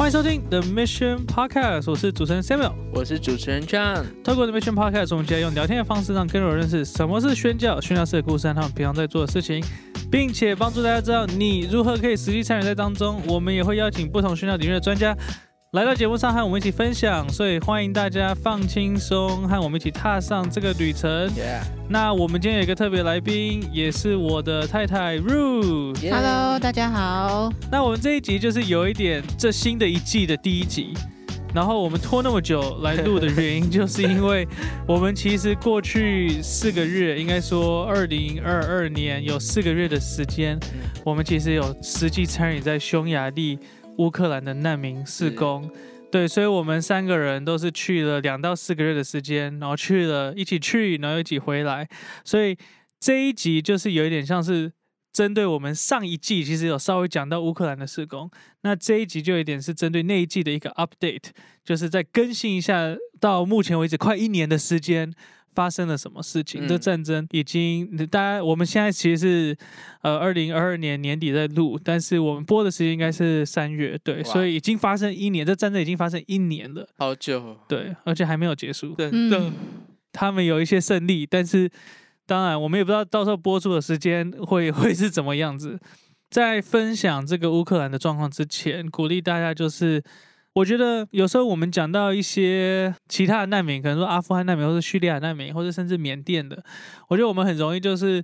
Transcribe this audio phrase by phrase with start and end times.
[0.00, 2.72] 欢迎收听 The Mission Podcast，我是主持人 Samuel。
[2.90, 4.02] 我是主持人 John。
[4.24, 9.62] 透过 The Mission Podcast，我们将用聊天的方式，让更多人认识什么是宣教、宣教士的故事和他们平常在做的事情，
[10.10, 13.20] 并且帮助大家知道你如何可以实际参与在当中。
[13.26, 15.14] 我们也会邀请不同宣教领域的专家
[15.72, 21.08] 来到节目上和我们一起分享，所以欢迎大家放轻松，和我们一起踏上这个旅程。
[21.28, 25.96] Yeah，那我们今天有一个特别来宾，也是我的太太 Ru。
[26.10, 27.52] Hello，大家好。
[27.70, 30.92] 那我们这一集就是有一点这新的一季的第一集，
[31.54, 34.44] 然后我们拖那么久来录的原因，就是因为
[34.88, 40.58] 我们其实过去四个月，应该说二零二二年有四个月的时间，
[41.04, 43.56] 我们其实有实际参与在匈牙利、
[44.00, 45.70] 乌克兰的难民事工。
[46.10, 51.88] 对，所以我们三个人都是去了两到四个月的时间，然后去了一起去，然后一起回来，
[52.24, 52.56] 所以
[52.98, 54.72] 这一集就是有一点像是
[55.12, 58.28] 针对我们上一季其实有稍微讲到乌克兰的施工，
[58.62, 61.30] 那这一集就有一点是针对那一季的一个 update，
[61.62, 65.14] 就是再更新一下到目前为止快一年的时间。
[65.54, 66.64] 发生了什么事情？
[66.64, 69.56] 嗯这战争已经，大家我们现在其实是
[70.02, 78.94] 呃二零二二年年底在录，但是我们播的时间应该是三月，对，所以已经发生一年，这战争已经发生一年了，好久哦，对，而且还没有结束。
[78.94, 79.52] 真的嗯，
[80.12, 81.70] 他们有一些胜利，但是
[82.26, 85.78] 当然我们也不知道到时候播出的时间会 会是怎么样子。
[86.30, 90.00] 在分享这个乌克兰的状况之前，鼓励大家就是，
[90.60, 96.62] 我觉得有时候我们讲到一些其他的难民，可能说阿富汗难民，或者叙利亚难民，或者甚至缅甸的，
[97.08, 98.22] 我觉得我们很容易就是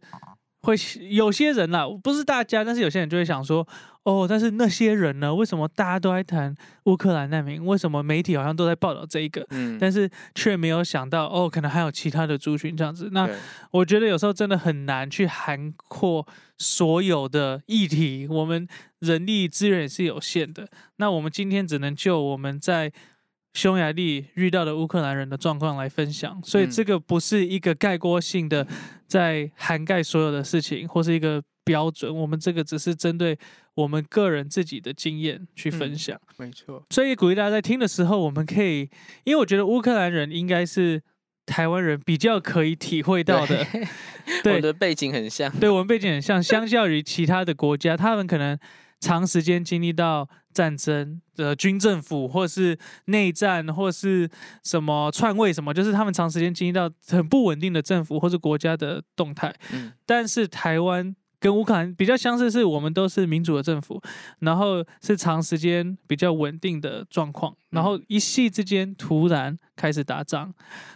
[0.66, 0.74] 会
[1.10, 3.66] 有些人啦，不是大家，但是有些人就会想说，
[4.02, 5.32] 哦，但是那些人呢？
[5.32, 6.52] 为什么大家都在谈
[6.86, 7.64] 乌克兰难民？
[7.64, 9.46] 为什么媒体好像都在报道这一个？
[9.50, 13.10] 嗯，但是却没有想到哦，可能还有其他的族群这样子。
[13.12, 13.30] 那
[13.70, 16.26] 我觉得有时候真的很难去涵括
[16.58, 18.66] 所有的议题，我们
[18.98, 20.68] 人力资源也是有限的。
[20.96, 22.92] 那我们今天只能就我们在
[23.56, 26.70] 匈牙利遇到的乌克兰人的状况来分享，所以嗯。
[26.70, 28.66] 这个不是一个概括性的
[29.06, 32.14] 在涵盖所有的事情，或是一个标准。
[32.14, 33.38] 我们这个只是针对
[33.74, 36.20] 我们个人自己的经验去分嗯享。
[36.36, 38.90] 没错，所以鼓励大家在听的时候，我们可以，
[39.24, 41.02] 因为我觉得乌克兰人应该是
[41.46, 43.88] 台湾人比较可以体会到的，对。
[44.44, 44.56] 对。
[44.56, 48.58] 我的背景很像，对我们背景很像，相较于其他的国家，他们可能
[49.06, 54.28] 长时间经历到战争的军政府，或是内战，或是
[54.64, 59.54] 什么篡位什么，就是他们长时间经历到很不稳定的政府或是国家的动态。
[59.72, 64.02] 嗯，但是台湾跟乌克兰比较相似，是我们都是民主的政府，
[64.40, 70.52] 然后是长时间比较稳定的状况，然后一夕之间突然开始打仗，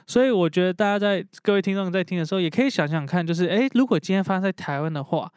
[0.08, 5.30] 所以我觉得大家在各位听众在听的时候，也可以想想看，就是诶，如果今天发生在台湾的话。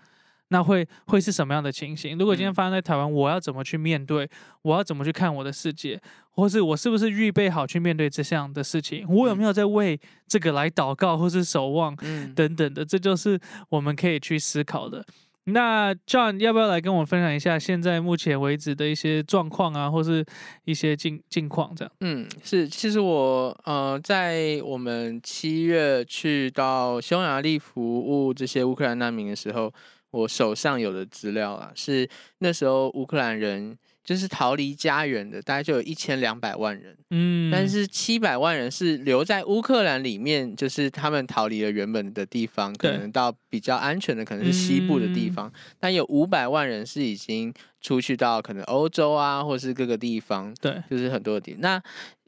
[0.54, 2.16] 那会会是什么样的情形？
[2.16, 4.30] 如果今天嗯发生在台湾，我要怎么去面对？
[4.62, 6.00] 我要怎么去看我的世界？
[6.30, 9.04] 或是我是不是预备好去面对这项的事情？
[9.10, 11.98] 我有没有在为这个来祷告或是守望？
[12.02, 15.04] 嗯，等等的，这就是我们可以去思考的。
[15.46, 20.26] 那 John 要不要来跟我分享一下现在目前为止的一些状况啊，或是
[20.64, 21.92] 一些近近况这样？
[22.00, 29.72] 嗯，是，其实我呃，在我们七月去到匈牙利服务这些乌克兰难民的时候，
[30.14, 32.08] 我手上有的资料啊，是
[32.38, 36.96] 那时候乌克兰人就是逃离家园的，大概就有一千两百万人。
[37.10, 45.52] 嗯，但是七百万人是留在乌克兰里面，就是他们逃离了原本的地方，可能到比较安全的，可能是西部的地方。
[45.80, 47.52] 但有五百万人是已经
[47.82, 51.56] 出去到可能欧洲啊，或是各个地方，对，就是很多的地。
[51.60, 51.82] 那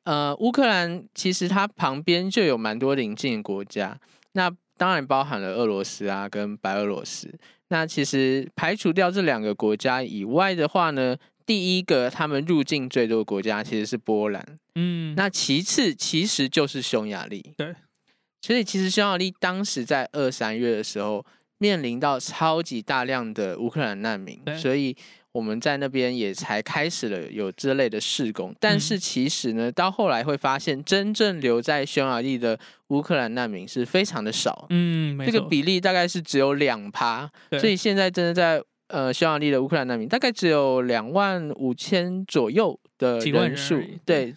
[0.06, 4.00] 呃，乌克兰其实它旁边就有蛮多邻近的国家，
[4.32, 7.34] 那当然包含了俄罗斯啊跟白俄罗斯。
[7.76, 14.42] 那其实排除掉这两个国家以外的话呢，第一个他们入境最多的国家其实是波兰。
[14.76, 17.76] 嗯，那其次其实就是匈牙利，对，
[18.42, 21.26] 所以其实匈牙利当时在二三月的时候
[21.58, 24.96] 面临到超级大量的乌克兰难民，所以
[25.36, 28.56] 我们在那边也才开始了有这类的事工。
[28.60, 37.30] 但是其实呢，到后来会发现，真正留在匈牙利的乌克兰难民是非常的少，嗯，这个比例大概是只有两趴，
[37.60, 38.64] 所以现在真的在。
[38.88, 44.32] 呃，匈牙利的乌克兰难民大概只有两万五千左右的人人数对，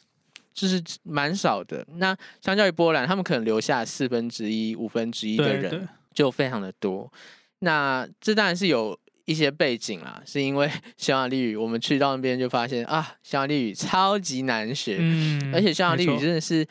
[0.54, 1.86] 就是蛮少的。
[1.96, 7.12] 那相较于波兰，他们可能留下四分之一、五分之一的人，就非常的多。
[7.58, 8.98] 那这当然是有
[9.28, 16.66] 一些背景啦，是因为 匈牙利语，我们去到那边就发现啊，匈牙利语超级难学，嗯，而且匈牙利语真的是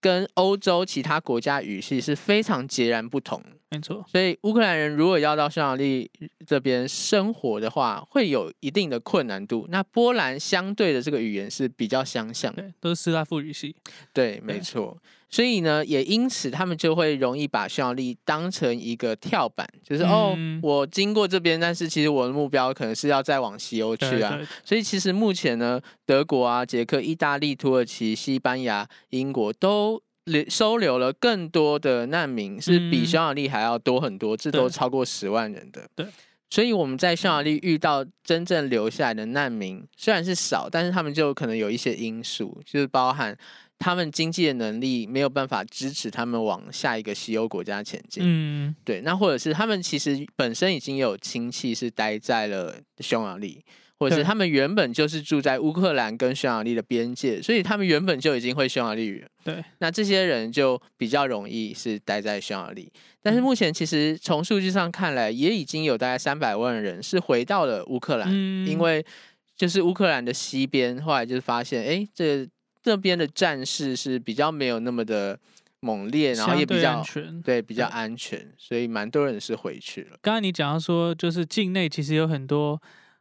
[0.00, 3.42] 跟欧洲其他国家语系是非常截然不同。
[3.72, 6.10] 没错，所以乌克兰人如果要到匈牙利
[6.44, 9.64] 这边生活的话，会有一定的困难度。
[9.70, 13.76] 那波兰相对的这个语言是比较相像的，对，都是斯拉夫语系。
[14.12, 14.98] 对，没错。
[15.28, 24.36] 所以呢，也因此他们就会容易把匈牙利当成一个跳板，就是哦，我经过这边，但是其实我的目标可能是要再往西欧去啊。
[24.64, 30.02] 所以其实目前呢，德国啊、捷克、意大利、土耳其、西班牙、英国都。
[30.24, 35.88] 留收留了更多的难民，是比匈牙利还要多很多，这都超过十万人的。
[35.94, 36.06] 对，
[36.50, 43.36] 所以我们在匈牙利遇到真正留下来的难民，虽然是少，但是他们就可能有一些因素，就是包含
[43.78, 48.22] 他们经济的能力没有办法支持他们往下一个西欧国家前进。
[48.24, 53.64] 嗯，对，那或者是他们其实本身已经有亲戚是待在了匈牙利。
[54.00, 59.22] 或者是他们原本就是住在乌克兰跟匈牙利的边界，所以他们原本就已经会匈牙利语。
[59.44, 62.90] 对，那这些人就比较容易是待在匈牙利。
[63.20, 68.32] 但是目前其实从数据上看来，也已经有大概三百万人是回到了乌克兰，
[68.66, 69.04] 因为
[69.54, 72.48] 就是乌克兰的西边，后来就是发现，哎，这
[72.82, 75.38] 这边的战事是比较没有那么的
[75.80, 80.16] 猛烈，然后也比较安全，对，比较安全，所以蛮多人是回去了。
[80.22, 82.80] 刚刚你讲到说，就是境内其实有很多。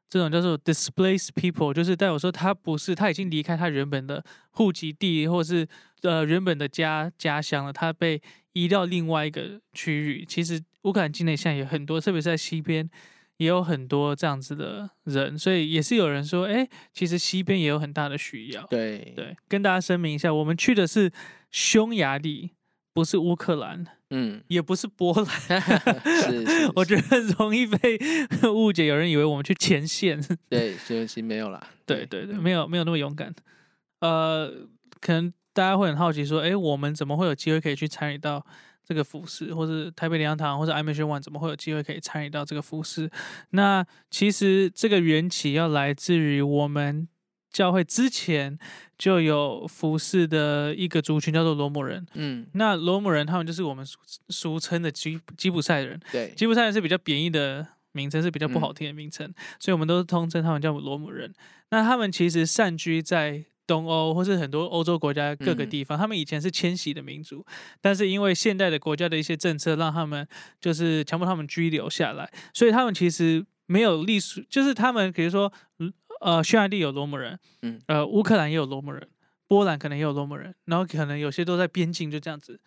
[0.09, 5.67] 这种叫做 displaced people，就是代表说他不是他已经离开他原本的户籍地，或是
[6.01, 8.21] 呃原本的家家乡了，他被
[8.53, 10.25] 移到另外一个区域。
[10.25, 12.89] 其实乌克兰境内现在有很多，特别是在西边
[13.37, 18.65] 也有很多这样子的人，所以也是有人说，哎，其实西边也有很大的需要。
[18.67, 21.11] 对对，跟大家声明一下，我们去的是
[21.51, 22.51] 匈牙利。
[22.91, 25.61] 不是乌克兰，嗯，也不是波兰，
[26.03, 27.99] 是， 我觉得很容易被
[28.51, 30.19] 误解，有人以为我们去前线，
[30.49, 32.05] 对，其实没有啦， 对。
[32.05, 33.33] 对对，没有没有那么勇敢，
[33.99, 34.51] 呃，
[34.99, 38.45] 可能大家会很好奇说，哎，我们怎么会有机会可以去参与到
[38.83, 43.09] 这个服饰，或是台北联堂或者 i m a g i One 怎么会有机会可以参与到这个服饰？
[43.51, 47.07] 那其实这个缘起要来自于我们。
[47.51, 48.57] 教会之前
[48.97, 53.97] 就有服侍的一个族群叫做罗姆人，嗯，那罗姆人他们就是我们俗
[54.29, 61.33] 俗称的吉吉普赛人，对，吉普赛人是比较贬义的名称，是比较不好听的名称，所以我们都是通称他们叫罗姆人。
[61.71, 67.43] 那他们其实散居在东欧或是很多欧洲国家各个地方，他们以前是迁徙的民族，
[67.81, 70.27] 但是因为现代的国家的一些政策，让他们
[70.61, 75.51] 就是强迫他们居留下来，所以他们其实没有隶属，就是他们比如说。
[76.19, 79.07] 呃，匈牙利有罗姆人，嗯，呃，乌克兰也有罗姆人，
[79.47, 82.59] 波兰可能也有罗姆人，然后可能有些都在边境，就这样子，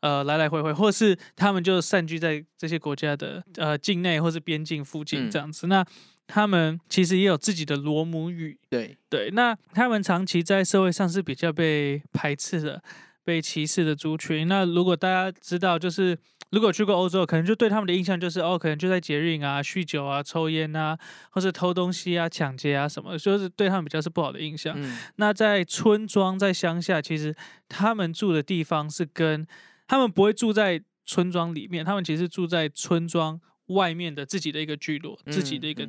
[0.00, 5.66] 呃，来来回回，或是他们就散居在这些国家的呃境内或是边境附近这样子。
[5.66, 5.84] 那
[6.26, 9.30] 他们其实也有自己的罗姆语，对对。
[9.32, 12.82] 那他们长期在社会上是比较被排斥的、
[13.24, 14.46] 被歧视的族群。
[14.46, 16.18] 那如果大家知道，就是。
[16.52, 20.96] 如果去过欧洲，可能就对他们的印象就是哦，可能就在节日啊、酗酒啊、抽烟啊，
[21.30, 24.76] 或是偷东西啊、抢劫啊什么，就是对他们比较是不好的印象。
[25.16, 27.34] 那在村庄、在乡下，其实
[27.68, 29.46] 他们住的地方是跟
[29.88, 35.88] 他们不会住在村庄里面，他们其实住在村庄外面的自己的一个聚落，自己的一个。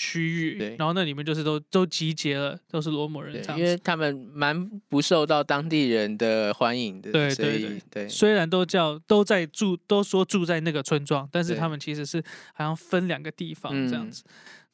[0.00, 7.10] 区域，然后那里面就是都都集结了，都是罗姆人，因为他们蛮不受到当地人的欢迎的。
[7.10, 12.22] 对对对，虽然都叫都在住，都说住在那个村庄，但是他们其实是
[12.54, 14.22] 好像分两个地方这样子。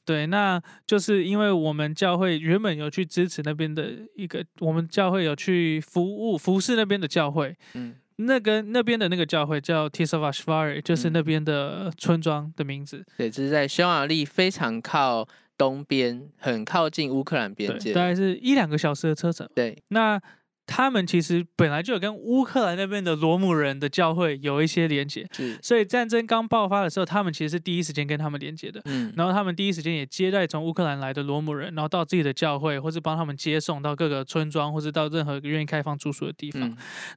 [0.04, 7.94] 对，那就是因为我们教会原本有去支持那边的一个，我们教会有去服务服侍那边的教会，嗯。
[8.16, 13.04] 那跟那边的那个教会叫 Tisavashvari，就是那边的村庄的名字。
[13.16, 19.48] 对，这是在匈牙利非常靠东边，很靠近乌克兰边界，大概是一两个小时的车程。
[19.54, 20.20] 对，那。
[20.66, 25.28] 他们其实本来就有跟乌克兰那边的罗姆人的教会有一些连接，
[25.62, 36.60] 所以战争刚爆发的时候，他们其实是第一时间跟他们连接的，嗯，然后他们第一时间也接待从乌克兰来的罗姆人，然后到自己的教会，或是帮他们接送到各个村庄，或是到任何愿意开放住宿的地方，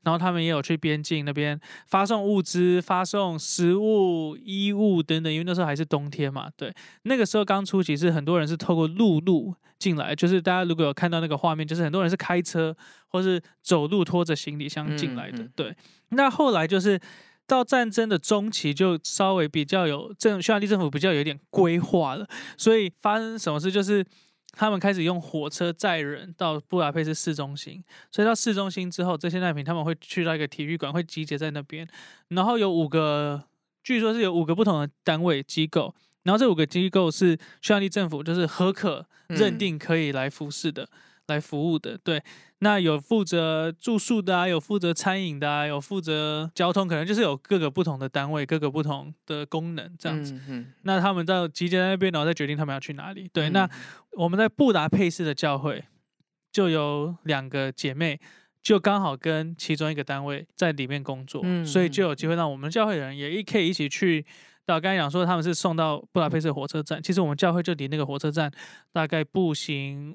[0.04, 6.74] 然后他们也有去边境那边发送物资、发送食物、衣物等等，因为那时候还是冬天嘛，对，
[7.04, 9.56] 那个时候刚出，其实很多人是透过陆路。
[9.80, 12.76] 进来就是大家如果有看到那个画面，就是很多人是开车
[13.08, 15.48] 或是走路拖着行李箱进来的。
[15.56, 15.76] 对，
[16.10, 17.00] 那后来就是
[17.46, 22.28] 到战争的中期，就稍微比较有政匈牙利政府比较有点规划了。
[22.58, 24.06] 所以发生什么事，就是
[24.52, 27.84] 他们开始用火车载人到布达佩斯市中心。
[28.12, 31.88] 所以到市中心之后，这些难民他们会去到一个体育馆，会集结在那边。
[32.30, 33.44] 然后有五个，
[33.84, 35.96] 据说是有五个不同的单位机构。
[36.24, 40.90] 然后这五个机构是匈牙利政府就是合可认定可以来服侍的，
[41.28, 41.98] 来服务的。
[42.04, 42.22] 对，
[42.60, 50.34] 那有负责住宿的啊，有负责餐饮的啊，有负责交通，可能就是有各个不同的单位，各个不同的功能这样子。
[50.34, 53.30] 嗯嗯那他们到集结在那边，然后再决定他们要去哪里。
[53.32, 53.70] 对，嗯那
[54.12, 55.84] 我们在布达佩斯的教会
[56.52, 58.20] 就有两个姐妹，
[58.64, 64.26] 就刚好跟其中一个单位在里面工作，嗯所以就有机会让我们教会的人也一可以一起去。
[64.66, 68.52] 到刚才讲说他们是送到布达佩斯的火车站，其实我们教会就离那个火车站
[68.92, 70.14] 大概步行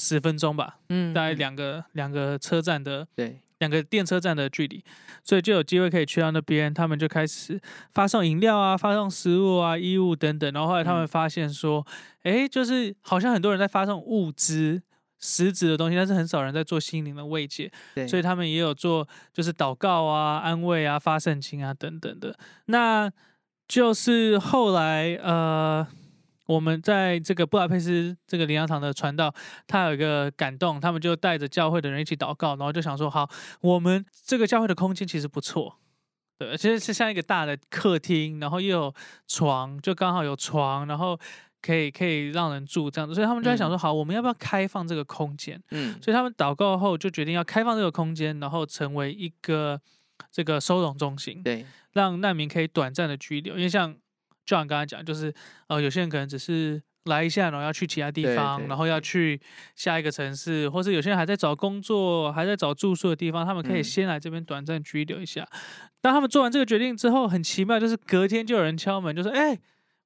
[0.00, 4.82] 十分钟吧，嗯大概嗯两个两个车站的对，两个电车站的距离，
[5.22, 7.60] 所以就有机会可以去到那边，他们就开始
[7.92, 10.50] 发送饮料啊、发送食物啊、衣物等等。
[10.52, 11.86] 然后后来他们嗯发现说，
[12.22, 14.82] 诶，就是好像很多人在发送物资。
[15.22, 22.34] 实质的东西，但是很少人在做心灵的慰藉，对，所以他们也有做就是祷告啊、安慰啊、发圣经啊等等的。
[22.64, 23.12] 那
[23.68, 25.86] 就是后来呃，
[26.50, 29.32] 我们在这个布达佩斯这个灵粮堂的传道，
[29.68, 33.30] 他有一个感动，他们就带着教会的人一起祷告，然后就想说，好，
[33.60, 35.78] 我们这个教会的空间其实不错。
[36.38, 38.94] 对，其实是像一个大的客厅，然后又有
[39.28, 41.16] 床，就刚好有床，然后
[41.62, 45.62] 可以可以让人住这样子，所以他们就在想说，好，我们要不要开放这个空间？
[45.70, 49.80] 嗯所以他们祷告后就决定要开放这个空间，然后成为一个
[50.32, 53.54] 这个收容中心，对，让难民可以短暂的居留。
[53.54, 53.94] 因为像
[54.50, 55.32] John 刚才讲，就是
[55.68, 59.40] 呃，有些人可能只是来一下，然后要去其他地方，对然后要去
[59.76, 65.46] 下一个城市，或是有些人还在找工作，还在找住宿的地方，他们可以嗯先来这边短暂居留一下。
[66.00, 69.56] 当他们做完这个决定之后，很奇妙，就是隔天就有人敲门，就说：“哎、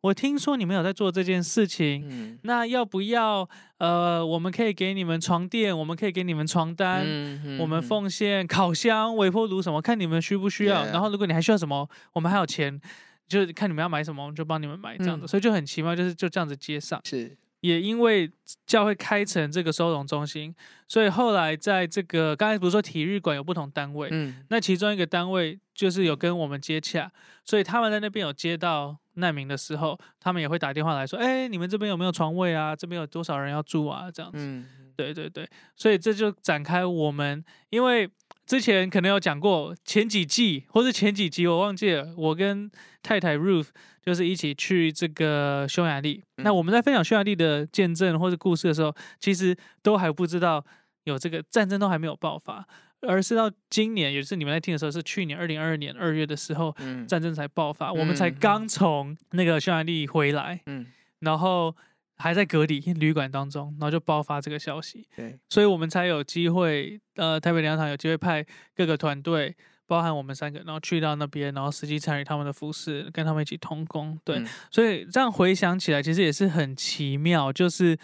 [0.03, 3.49] 我听说你们有在做这件事情，嗯那要不要？
[3.79, 10.85] 呃，我们可以给你们床垫，我们可以给你们床单，嗯我们嗯奉献烤箱、微波炉什么，看你们需不需要。
[10.87, 12.81] 然后如果你还需要什么，我们还有钱，
[13.29, 15.25] 就是看你们要买什么，我们就帮你们买这样子。
[15.25, 17.01] 嗯所以就很奇妙，就是就这样子接上。
[17.05, 18.31] 是也因为
[18.67, 20.55] 教会开成这个收容中心，
[20.87, 27.11] 所以后来在这个刚才不是说体育馆有不同单位，嗯那其中一个单位就是有跟我们接洽，
[27.43, 32.77] 所以他们在那边有接到难民的时候，他们也会打电话来说：“哎、你们这边有没有床位啊？
[32.77, 34.39] 这边有多少人要住啊？”这样子。
[34.39, 34.67] 嗯
[34.97, 38.09] 对对对，所以这就展开我们，因为
[38.47, 42.71] 之前可能有讲过前几季或是前几集我忘记了，我跟
[43.03, 43.69] 太太 Ruth
[44.03, 46.23] 就是一起去这个匈牙利。
[46.37, 50.65] 那嗯我们在分享匈牙利的见证或者故事的时候，其实都还不知道
[51.05, 52.67] 有这个战争都还没有爆发，
[53.01, 57.07] 而是到今年，也就是你们在听的时候，是去年二零二二年二月的时候，嗯。
[57.07, 58.37] 战争才爆发，我们才嗯。
[58.39, 60.87] 刚从那个匈牙利回来，嗯。
[61.21, 61.75] 然后
[62.17, 65.07] 还在隔离旅馆当中，然后就爆发这个消息。
[65.17, 68.45] 对所以我们才有机会，呃，台北两场有机会派
[68.75, 69.55] 各个团队，
[69.87, 74.19] 包含我们三个，然后去到那边，然后实际参与他们的服饰，跟他们一起同工。
[74.25, 77.99] 对，嗯所以这样回想起来，其实也是很奇妙，就是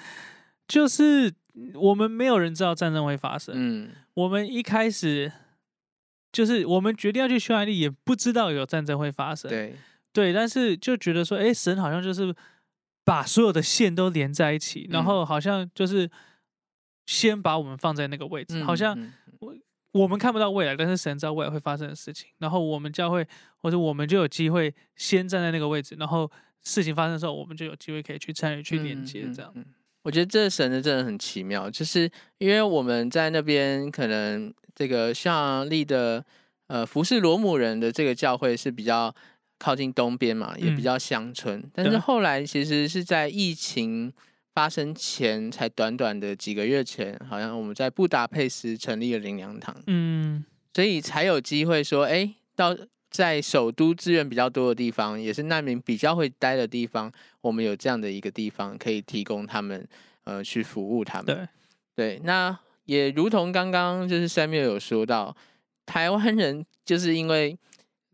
[0.67, 1.33] 就是
[1.75, 5.31] 我们没有人知道战争会发生，嗯我们一开始
[6.33, 9.49] 就是我们决定要去匈牙利，也不知道有战争会发生。
[9.49, 9.77] 对
[10.13, 12.35] 对，但是就觉得说，哎，神好像就是
[13.11, 16.09] 把所有的线都连在一起，然嗯后好像就是
[17.07, 18.97] 先把我们放在那个位置，好像
[19.41, 19.53] 我
[19.91, 23.27] 我们看不到未来，但是神知道未来会发生的事情，然后我们教会
[23.57, 26.31] 或者我们就有机会先站在那个位置，然后
[26.63, 29.51] 事情发生的时候，我们就有机会可以去参与、去连接，这样。
[29.57, 29.63] 嗯。
[29.63, 36.25] 嗯嗯我觉得这神的真的很奇妙，就是因为我们在那边可能这个匈牙利的
[36.69, 39.13] 呃服侍罗姆人的这个教会是比较
[39.61, 40.83] 靠近东边嘛，也比嗯。
[40.83, 44.11] 较乡村，但是对后来其实是在疫情
[44.55, 50.43] 发生前，才短短的几个月前，好像我们在布达佩斯成立了林良堂，嗯，
[50.75, 52.75] 所以才有机会说，哎，到
[53.11, 57.13] 在首都资源比较多的地方，也是难民比较会待的地方，
[57.43, 59.87] 我们有这样的一个地方可以提供他们
[60.25, 61.27] 呃去服务他们。
[61.95, 65.37] 对，对，那也如同刚刚就是 Samuel 有说到，
[65.85, 67.57] 台湾人就是因为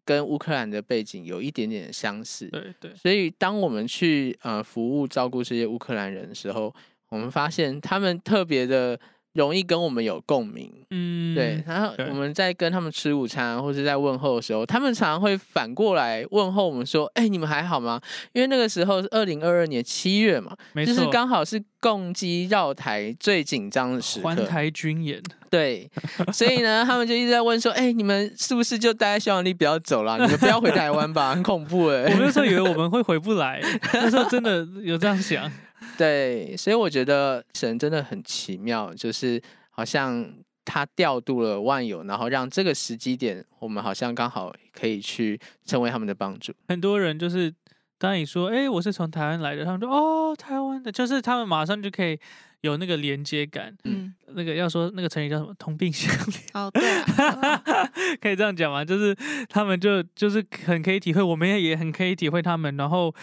[0.06, 6.72] 跟乌克兰的背景有一点点相似，对对，所以当我们去呃服务照顾这些乌克兰人的时候，
[7.08, 8.98] 我们发现他们特别的
[9.37, 10.73] 容易跟我们有共鸣。
[10.90, 18.00] 嗯，对，然后我们在跟他们吃午餐或者在问候的时候，他们常常会反过来问候我们说：“哎、你们还好吗？”
[18.33, 24.25] 因为那个时候是二零二二年七月嘛，就是，刚好是共机绕台最紧张的时刻。
[24.26, 25.90] 环台军演，对，
[26.33, 30.16] 所以呢，他们就一直在问说：“哎、你们是不是就待在匈牙利不要走了？
[30.19, 33.61] 你们不要回台湾吧，很恐怖哎、我们那时候以为我们会回不来，
[33.93, 35.50] 那时候真的有这样想。
[35.99, 39.40] 对，所以我觉得神真的很奇妙，就是
[39.71, 40.26] 好像
[40.64, 46.52] 他调度了万有，然后让这个时机点，我们好像刚好可以去成为他们的帮助。
[46.68, 47.52] 很多人就是
[47.99, 52.18] 当你说，哎、我是从台湾来的，他们说，哦，台湾的，就是他们马上就可以
[52.62, 53.76] 有那个连接感。
[53.84, 55.54] 嗯那个要说那个成语叫什么？
[55.58, 56.40] 同病相怜。
[56.52, 57.62] 哦，对啊，
[58.20, 58.84] 可以这样讲吗？
[58.84, 59.16] 就是
[59.48, 63.14] 他们就就是很可以体会，我们也也很可以体会他们，然后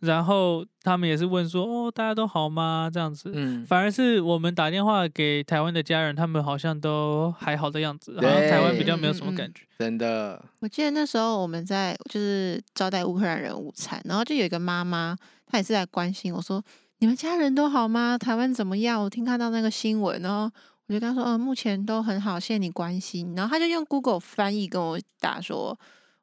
[0.00, 2.90] 然后他们也是问说，哦，大家都好吗？
[2.92, 9.64] 这样子，嗯，反而是我们打电话给台湾的家人，他们好像都还好的样子，好像台湾比较没有什么感觉。
[9.78, 15.16] 真的，我记得那时候我们在就是招待乌克兰人午餐，然后就有一个妈妈，
[15.46, 16.62] 她也是在关心我说，
[17.00, 18.18] 你们家人都好吗？
[18.18, 19.02] 台湾怎么样？
[19.02, 20.42] 我听看到那个新闻，然后
[20.86, 23.34] 我就跟他说，嗯、目前都很好，谢谢你关心。
[23.34, 25.76] 然后他就用 Google 翻译跟我打说，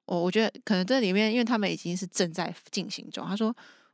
[0.05, 3.51] 哦我觉得可能这里面，因为他们已经是正在进行中，他说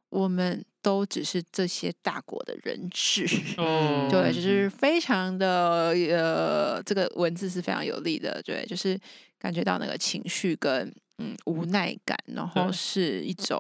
[0.09, 3.25] 我们都只是这些大国的人质。
[3.57, 8.99] 哦 对，嗯就是非常的呃，这个文字是非常有力的，对，就是
[9.39, 13.57] 感觉到那个情绪跟嗯无奈感，然后是一种，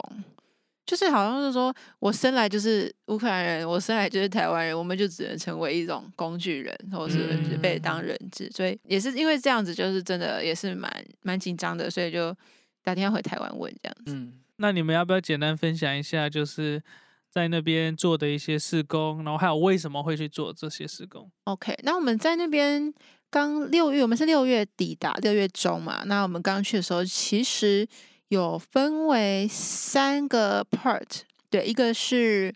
[0.85, 12.35] 就是好像是说我生来就是乌克兰人，我生来就是台湾人，我们就只能成为一种工具人，或是嗯被当人质，所以也是因为这样子，就是真的也是蛮蛮紧张的，所以就
[12.83, 14.13] 打电话回台湾问这样子。
[14.13, 16.83] 嗯，那你们要不要简单分享一下，就是
[17.29, 22.93] 在那边做的一些施工，然后还有为什么会去做这些施工？OK，那我们在那边
[23.29, 26.03] 刚六月，我们是六月底打，六月中嘛。
[26.05, 27.87] 那我们刚去的时候，其实
[28.29, 32.53] 有分为三个 part，对，一个是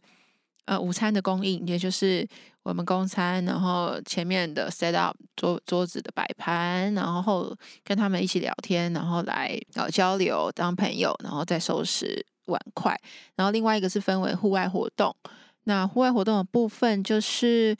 [0.65, 2.27] 呃午餐的供应，也就是
[2.63, 12.97] 我们供餐，然后前面的 set up 桌桌子的摆盘，然后跟他们一起聊天，然后来呃交流当朋友，然后再收拾碗筷。
[13.36, 15.15] 然后另外一个是分为户外活动，
[15.65, 17.75] 那户外活动的部分就是。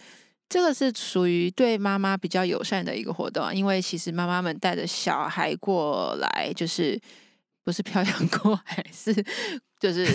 [0.50, 6.98] 这个是属于对妈妈比较友善的一个活动啊，因为其实妈妈们带着小孩过来，就是
[7.68, 9.14] 不是漂洋过海，是
[9.78, 10.06] 就是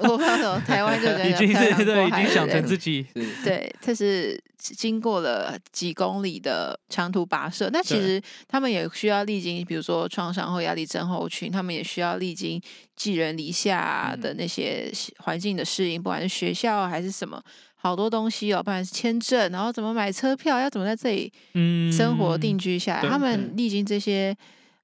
[0.00, 7.70] 我不知道什么台湾就已经漂洋是对，过海已经想成自己是，对，这是经过了几公里的长途跋涉。
[7.72, 12.60] 那其对实他们也需要历经，比如说创伤后压力症候群，他们也需要历经
[12.94, 17.42] 寄人篱下的那些环境的适应，不管是学校还是什么，
[17.76, 23.08] 好多东西哦，不管是签证，然后怎么买车票，要怎么在这里嗯生活定居下来，对。
[23.08, 23.56] 他们对。
[23.56, 24.36] 历经这些，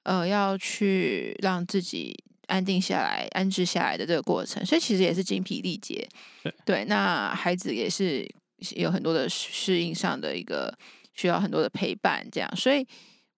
[0.05, 6.09] 呃，要去让自己安定下来、安置下来的这个过程，所以其实也是精疲力竭。
[6.65, 8.25] 对那孩子也是
[8.77, 10.73] 有很多的适应上的一个
[11.13, 12.87] 需要很多的陪伴，这样，所以。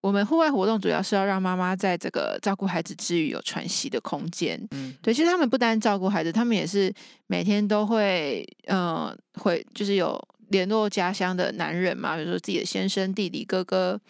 [0.03, 6.93] 我们户外活动主要是要让妈妈在这个照顾孩子之余有喘息的空间，嗯，对，其实他们不单照顾孩子，他们也是
[7.27, 10.17] 每天都会，呃，会就是有
[10.51, 14.01] 联络家乡的男人嘛，比如说自己的先生、弟弟、哥哥、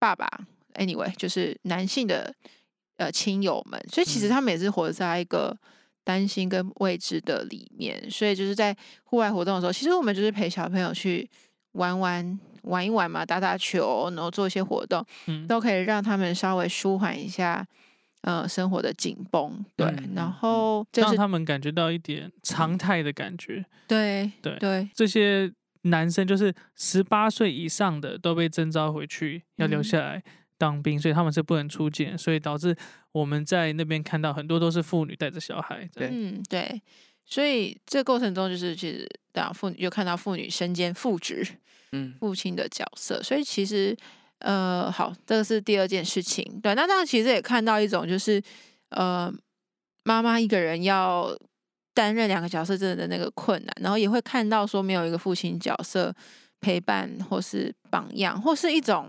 [0.00, 0.28] 爸爸
[0.74, 2.34] ，anyway，就是男性的
[2.96, 5.56] 呃亲友们，所以其实嗯他们也是活在一个
[6.04, 11.28] 担心跟未知的里面，所以就是在户外活动的时候，其实我们就是陪小朋友去
[11.72, 12.40] 玩玩。
[12.62, 17.66] 玩一玩嘛，打打球，然后做一些活动，嗯都可以让他们稍微舒缓一下，
[18.22, 19.64] 呃，生活的紧绷。
[19.74, 23.64] 对，然后就是让他们感觉到一点常态的感觉。
[23.86, 25.50] 对对对这些
[25.82, 30.22] 男生就是十八岁以上的都被征召回去，要留嗯下来
[30.58, 32.76] 当兵，所以他们是不能出境，所以导致
[33.12, 35.88] 我们在那边看到很多都是妇女带着小孩。
[35.94, 36.82] 这样对嗯对，
[37.24, 41.46] 所以这过程中就是其实当妇女就看到妇女身兼父职
[41.92, 43.96] 嗯，父亲的角色，所以其实
[44.40, 46.44] 呃好，这个是第二件事情。
[46.60, 48.42] 对，那当然其实也看到一种就是
[48.90, 49.32] 呃
[50.02, 51.34] 妈妈一个人要
[51.94, 56.12] 担任两个角色真的的那个困难，然后也会看到说没有一个父亲角色
[56.60, 59.08] 陪伴或是榜样，或是一种。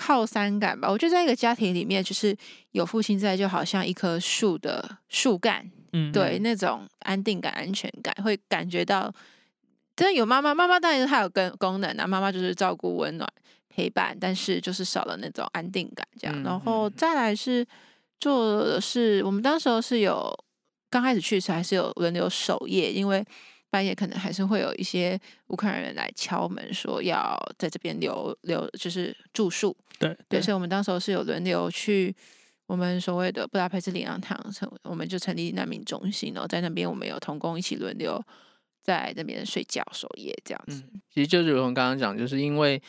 [0.00, 2.36] 靠山感吧，我觉得在一个家庭里面，就是
[2.70, 9.12] 有父亲在，就好像一棵树的树干，嗯，对，那种安定感、安全感，会感觉到
[9.96, 10.54] 真的有妈妈。
[10.54, 13.28] 妈妈当然她有跟功能啊，妈妈就是照顾、温暖、
[13.68, 16.40] 陪伴，但是就是少了那种安定感，这样。
[16.40, 17.66] 嗯然后嗯再来是
[18.20, 20.32] 做的是，我们当时候是有
[20.88, 23.24] 刚开始去时还是有轮流守夜，因为
[23.70, 29.76] 半夜可能还是会有一些乌克兰人来敲门，说要在这边留留，就是住宿。
[29.98, 32.14] 对对，所以我们当时候是有轮流去
[32.66, 38.22] 我们所谓的布达佩斯领养堂，成我们就成立难民中心，然后在那边我们有同工一起轮流
[38.82, 40.82] 在那边睡觉守夜这样子。
[40.92, 42.80] 嗯，其实就是如同刚刚讲，就是因为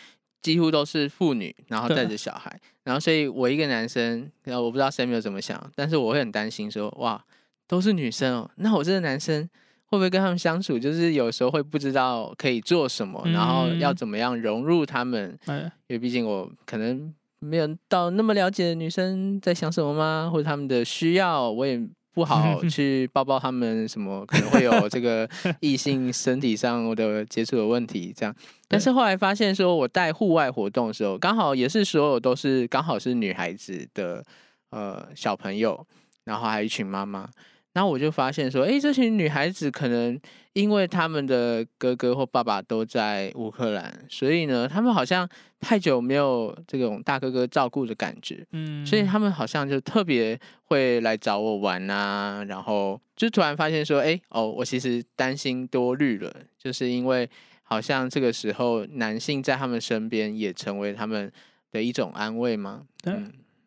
[0.41, 7.25] 几乎都是妇女，然后对带着小孩，然后所以我一个男生，然后我不知道 Samuel 怎么想，但是我会很担心说，哇，
[7.67, 9.49] 都是女生哦，那我这个男生
[9.89, 21.81] 会不会跟他们相处，就是有时候会不知道可以做什么，然后要嗯怎么样融入他们，哎，因为毕竟我可能没有到那么了解女生在想什么吗，或者他们的需要，我也
[22.13, 25.27] 不好 去抱抱他们，什么可能会有这个
[25.59, 28.35] 异性身体上的接触的问题，这样。
[28.67, 34.23] 但是后来发现，说我带户外活动的时候，刚好也是所有都是刚好是女孩子的
[34.69, 35.87] 呃小朋友，
[36.25, 37.27] 然后还有一群妈妈。
[37.73, 40.19] 然后我就发现说，哎，这群女孩子可能
[40.53, 45.29] 因为他们的哥哥或爸爸都在乌克兰，所以呢，他们好像
[45.59, 57.29] 太久没有这种大哥哥照顾的感觉，嗯，所以他们好像就特别会来找我玩啊，然后就突然发现说，哎，哦，我其实担心多虑了，就是因为
[57.61, 61.31] 好像这个时候男性在他们身边也成为他们
[61.71, 62.85] 的一种安慰吗？
[63.03, 63.13] 对，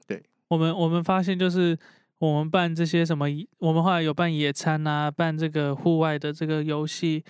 [0.08, 1.78] 对，我们我们发现就是。
[2.22, 3.26] 我们办这些什么？
[3.58, 7.24] 我们后来有办野餐啊，办这个户外的这个游戏，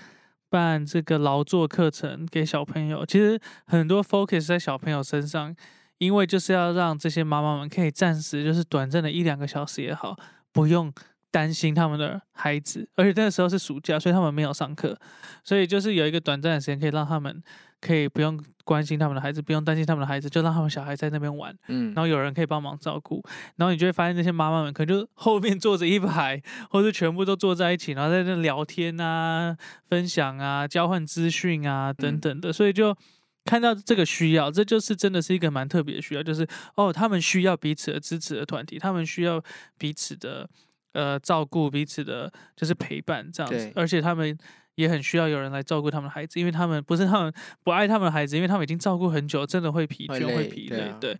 [0.51, 3.07] 办这个劳作课程给小朋友。
[3.07, 5.57] 其实很多 focus 在小朋友身上，
[5.97, 10.15] 因为就是要让这些妈妈们可以暂时就是短暂的一两个小时也好，
[10.53, 10.93] 不用
[11.31, 12.87] 担心他们的孩子。
[12.95, 14.95] 而且那个时候是暑假，所以他们没有上课，
[15.43, 17.43] 所以就是有一个短暂的时间可以让他们。
[17.83, 21.53] 可以不用关心他们的孩子，不用担心他们的孩子，就让他们小孩在那边玩。
[21.66, 23.21] 嗯，然后有人可以帮忙照顾，
[23.57, 26.40] 然后你就会发现那些妈妈们可能就后面坐着一排，
[26.71, 29.57] 或者全部都坐在一起，然后在那聊天啊、
[29.88, 32.53] 分享啊、交换资讯啊等等的。
[32.53, 32.97] 所以就
[33.45, 39.42] 看到这个需要，这就是真的是一个蛮特别的需要，就是哦，他们需要彼此的支持的团体，他们需要
[39.77, 40.49] 彼此的
[40.92, 44.38] 呃照顾，彼此的就是陪伴这样子，而且他们。
[44.75, 47.33] 也很需要有人来照顾他们的孩子，因为他们不是他们
[47.63, 50.93] 不爱他们的孩子，因为他们已经照顾很久，真的会疲倦、会疲累。
[51.01, 51.17] 对，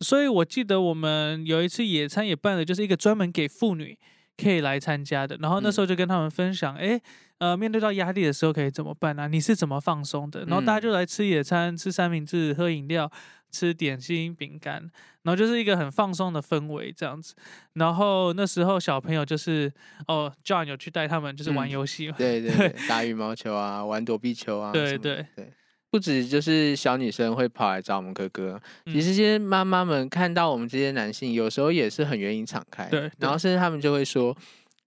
[0.00, 3.98] 所以我记得我们有一次野餐也办了，就是一个专门给妇女
[4.36, 5.36] 可以来参加的。
[5.40, 7.00] 然后那时候就跟他们分享，哎，
[7.38, 9.28] 呃，面对到压力的时候可以怎么办呢？
[9.28, 10.44] 你是怎么放松的？
[10.46, 13.10] 然后大家就来吃野餐、吃三明治、喝饮料。
[13.50, 14.80] 吃点心、饼干，
[15.22, 17.34] 然后就是一个很放松的氛围这样子。
[17.74, 19.72] 然后那时候小朋友就是
[20.08, 25.52] 哦，John 有去带他们就是玩游戏，对对， 打羽毛球啊，玩躲避球啊，对对对。
[25.88, 32.86] 不止就是小女生会跑来找我们哥哥，其实这些妈妈们看到我们这些男性，有时候也是很愿意敞开。
[32.90, 34.36] 对，然后甚至他们就会说：“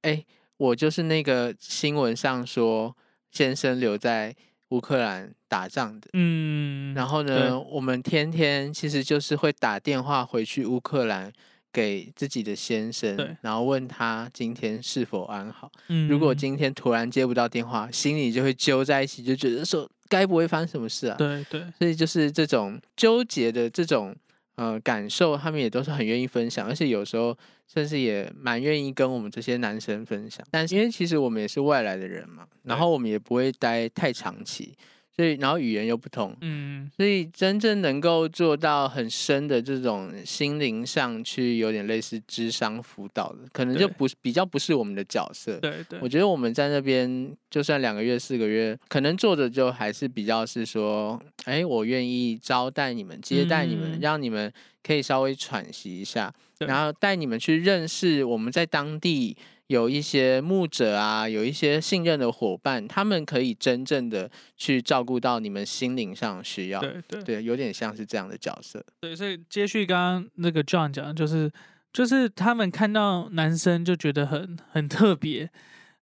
[0.04, 0.24] 哎，
[0.58, 2.96] 我就是那个新闻上说
[3.32, 4.36] 先生留在。”
[4.70, 11.32] 乌克兰打仗的，嗯，然后呢，我们天天其实就是会打电话回去乌克兰
[11.72, 15.72] 给自己的先生，然后问他今天是否安好。
[15.88, 21.16] 嗯，如果今天突然接不到电话，心里就会揪在一起，就觉得说该不会发生什么事啊？
[21.18, 24.16] 对对，所以就是这种纠结的这种。
[24.60, 27.34] 呃，感受他们也都是很愿意分享，而且有时候
[27.66, 30.46] 甚至也蛮愿意跟我们这些男生分享。
[30.52, 34.76] 但是因为其实我们也是外来的人嘛，然后我们也不会待太长期。
[35.20, 45.60] 所以，然后语言又不同，嗯，所以真正能够做到很深的这种心灵上去，有点类似智商辅导的，可能就不是比较不是我们的角色。
[45.60, 54.50] 对对，我觉得我们在那边就算两个月、四个月，可能做的就还是比较是说，哎，我愿意招待你们、接待你们，让你们
[54.82, 59.36] 可以稍微喘息一下，然后带你们去认识我们在当地。
[59.70, 66.82] 有一些牧者啊，有一些信任的伙伴，他们可以真正的去照顾到你们心灵上需要。
[66.82, 68.84] 对对对，有点像是这样的角色。
[69.02, 71.52] 对，所以接续刚刚那个 John 讲，就是
[71.94, 75.48] 就是他们看到男生就觉得很很特别，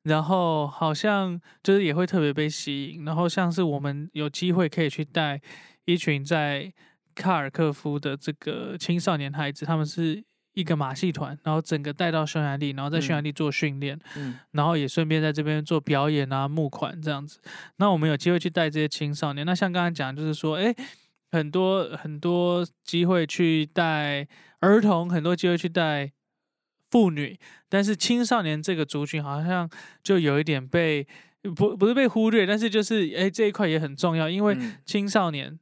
[0.03, 5.41] 然后好像就是也会特别被吸引，然后像是我们有机会可以去带
[5.84, 6.71] 一群在
[7.13, 10.23] 卡尔科夫的这个青少年孩子，他们是。
[10.58, 17.39] 一个马戏团，然后整个带到匈牙利，然后在匈牙利做训练，嗯，然后也顺便在这边做表演啊、募款这样子。
[17.76, 19.46] 那我们有机会去带这些青少年。
[19.46, 20.74] 那像刚才讲，就是说，哎，
[21.32, 24.28] 很多很多机会去带
[24.60, 26.12] 儿童，很多机会去带
[26.89, 27.38] 妇女，
[27.70, 29.70] 但是青少年这个族群好像
[30.02, 31.08] 就有一点被
[31.56, 35.60] 不不是被忽略，但是就是哎这一块也很重要，因为青少年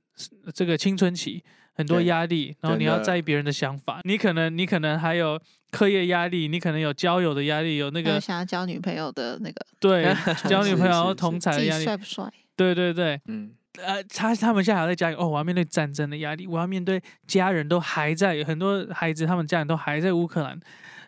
[0.54, 1.44] 这个青春期。
[1.76, 5.40] 很多压力，然后你要在意别人的想法，你可能你可能还有
[5.72, 10.16] 课业压力，你可能有交友的压力，有那个想要交女朋友的那个，对，
[10.50, 12.32] 交女朋友同才的压力，帅不帅？
[12.56, 13.52] 对对对，嗯，
[13.84, 20.60] 呃，他他们现在还在家里，哦，我要面对战争的压力，我要面对家人都还在，很多孩子他们家人都还在乌克兰。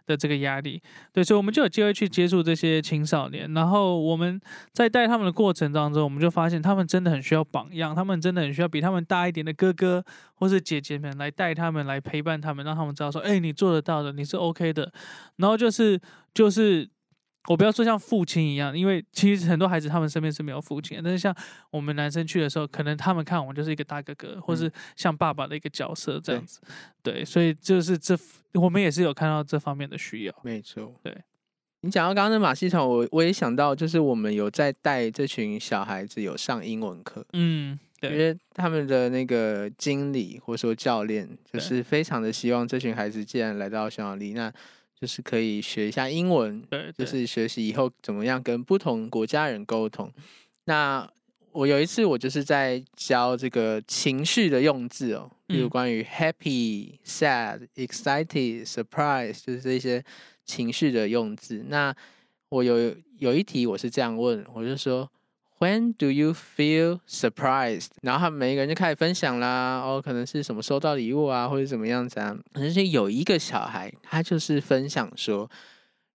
[0.08, 0.82] 的这个压力，
[1.14, 4.42] 对，所以我们就有机会去接触这些青少年，然后我们
[4.72, 14.92] 在带他们的过程当中，我们就发现他们真的很需要榜样，他们真的很需要比他们大一点的哥哥或是姐姐们来带他们，来陪伴他们，让他们知道说，哎，你做得到的，你是 OK 的，
[15.36, 16.00] 然后就是
[16.34, 16.90] 就是。
[17.48, 21.36] 我不要说像父亲一样，因为其实很多孩子他们身边是没有父亲，但是像
[21.72, 26.60] 我们男生去的时候，可能他们看我们就是一个大哥哥，或是像爸爸的一个角色这样子。
[27.02, 28.18] 对，所以就是这
[28.54, 30.36] 我们也是有看到这方面的需要。
[30.44, 31.16] 没错，对。
[31.82, 44.52] 你讲到刚刚的马戏团，我我也想到，就是我们有在带这群小孩子有上英文课，嗯，因对，为他们的那个经理或者说教练，就是非常的希望这群孩子既然来到匈牙利，那
[45.00, 50.12] 就是可以学一下英文，对，对就是学习以后怎么样跟不同国家人沟通。
[50.66, 51.08] 那
[51.52, 60.04] 我有一次我就是在教这个情绪的用字哦，比如嗯关于 happy、sad、excited、surprise，就是这些
[60.46, 61.64] 情绪的用字。
[61.68, 61.96] 那
[62.50, 65.10] 我有有一题我是这样问，我就说
[65.60, 67.88] When do you feel surprised？
[68.02, 72.38] 然后他们每一个人就开始分享啦，哦，可能是什么收到礼物啊，或者怎么样子啊。
[72.54, 75.50] 而且有一个小孩，他就是分享说，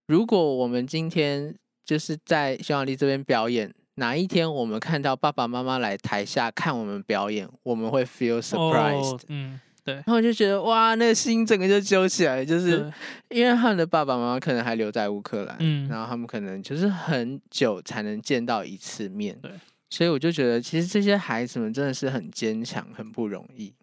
[0.07, 9.23] 如果我们今天就是在匈牙利这边表演，哪一天我们看到爸爸妈妈来台下看我们表演，我们会 feel surprised。
[9.27, 12.93] 嗯，对，然后我就觉得哇，那个心整个就揪起来，就是
[13.31, 15.89] 因为他们的爸爸妈妈可能还留在乌克兰，嗯。
[15.89, 19.51] 然后他们可能就是很久才能见到一次面，对，
[19.91, 23.75] 所以我就觉得其实这些孩子们真的是很坚强，很不容易。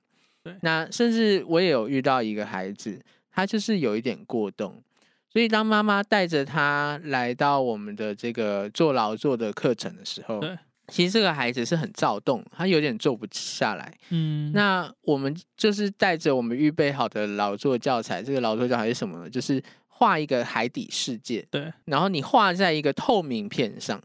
[0.41, 0.55] 对。
[0.61, 2.99] 那甚至我也有遇到一个孩子，
[3.31, 4.81] 他就是有一点过动，
[5.31, 10.57] 所以当妈妈带着他来到我们的这个做劳作的课程的时候对，
[10.89, 13.93] 其实这个孩子是很躁动，他有点坐不下来。
[14.09, 19.29] 嗯，那我们就是带着我们预备好的劳作教材，这个劳作教材是什么呢？
[19.29, 24.01] 就是画一个海底世界，对，然后你画在一个透明片上，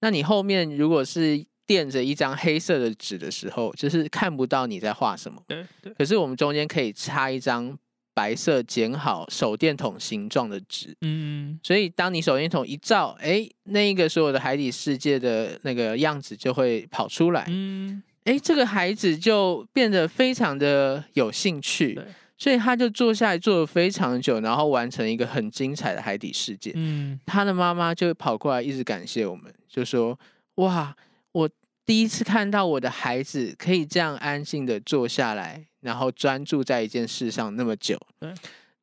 [0.00, 5.42] 那你后面如果是垫着一张黑色的纸的时候，就是看不到你在画什么。
[5.46, 7.76] 对对，可是我们中间可以插一张
[8.18, 17.44] 白色剪好手电筒形状的纸，嗯，所以当你手电筒一照，哎，那一个所有的海底世界的那个样子就会跑出来。
[17.46, 21.96] 嗯，哎，这个孩子就变得非常的有兴趣，
[22.36, 26.72] 所以他就坐下来坐了非常久，然后完成一个很精彩的海底世界。
[26.74, 30.18] 嗯，他的妈妈就跑过来一直感谢我们，就说
[30.58, 30.96] ：“哇，
[31.30, 31.48] 我
[31.86, 38.32] 第一次看到我的孩子可以这样安静的坐下来，然后专注在一件事上那么久。”对。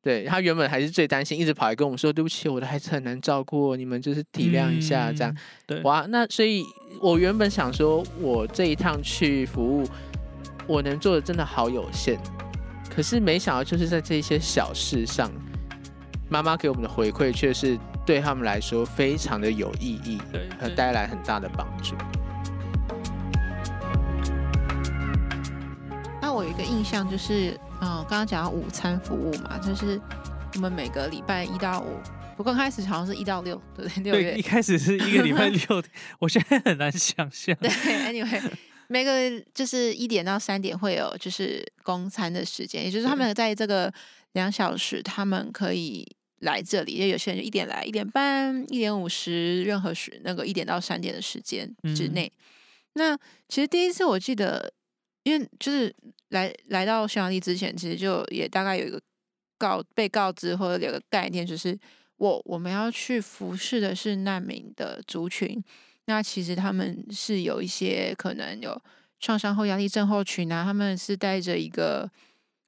[0.02, 6.62] 对他原本还是最担心，一直跑来跟我们说：“对不起，我的孩子很难照顾，你们就是体谅一下。”这样，嗯，对，哇，那所以
[7.02, 9.84] 我原本想说，我这一趟去服务，
[10.68, 12.16] 我能做的真的好有限。
[12.88, 15.28] 可是没想到，就是在这些小事上，
[16.30, 20.20] 妈妈给我们的回馈却是对他们来说非常的有意义，
[20.60, 21.96] 和带来很大的帮助。
[26.36, 29.98] 我有一个印象就是，嗯，刚刚讲到午餐服务嘛，就是
[30.52, 31.98] 我们每个礼拜一到五，
[32.36, 34.02] 不过刚开始好像是一到六，对不对？
[34.02, 35.82] 六，月一开始是一个礼拜六，
[36.20, 37.56] 我现在很难想象。
[37.56, 38.42] 对，anyway，
[38.88, 43.90] 每个就是一点到三点会有就是公餐的时间，也就是他们在这个
[44.32, 46.06] 两小时，他们可以
[46.40, 52.32] 来这里，因为有些人就一点来，一点半、一点五十，任何时那个一点到三点的时间之嗯内。
[52.92, 53.16] 那
[53.48, 54.70] 其实第一次我记得，
[55.26, 55.92] 因为就是
[56.28, 59.00] 来来到匈牙利之前，其实就也大概有一个
[59.58, 61.76] 告被告知或者有个概念，就是
[62.18, 65.60] 我我们要去服侍的是难民的族群。
[66.04, 68.80] 那其实他们是有一些可能有
[69.18, 72.08] 创伤后压力症候群啊，他们是带着一个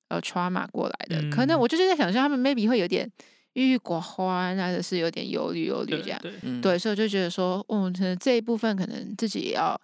[0.09, 3.09] 呃 trauma 过来的，可能嗯我就是在想象他们 maybe 会有点
[3.53, 6.19] 郁郁寡欢，或者是有点忧虑忧虑这样。
[6.21, 9.81] 对对，嗯，对，所以我就觉得说，嗯，可能这一部分可能自己也要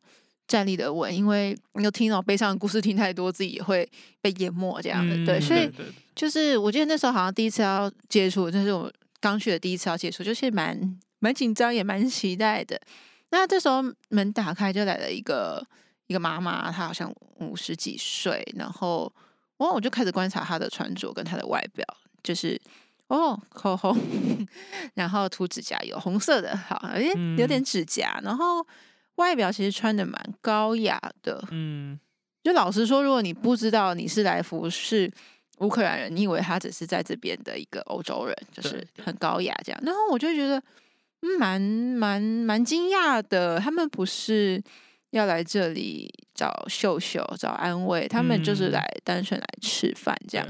[0.47, 3.89] 站立的稳，因为你有听到悲伤的故事听太多，自己也会
[4.21, 5.15] 被淹没这样的。
[5.25, 5.71] 对，嗯所以
[6.15, 12.81] 就是我记得那时候好像第一次要接触，就是我刚去的第一次要接触，就是蛮蛮紧张，也蛮期待的。
[13.31, 15.67] 那这时候门打开，就来了一个
[16.07, 19.13] 一个妈妈，她好像五十几岁，然后
[19.57, 21.85] 哦，我就开始观察她的穿着跟她的外表，
[22.23, 22.61] 就是
[23.09, 23.97] 哦，口红，
[24.95, 28.65] 然后涂指甲油，红色的，好，诶，有点嗯指甲，然后
[29.17, 31.99] 外表其实穿的蛮高雅的，嗯，
[32.43, 35.11] 就老实说，如果你不知道你是来服侍
[35.59, 39.81] 乌克兰人，你以为他只是在这边的一个欧洲人，就是很高雅这样。
[39.85, 40.61] 然后我就觉得，
[41.23, 43.61] 嗯，蛮蛮蛮惊讶的。
[43.61, 44.61] 他们不是
[45.11, 50.47] 要来这里找秀秀、找安慰，他们就是嗯来单纯来吃饭这样。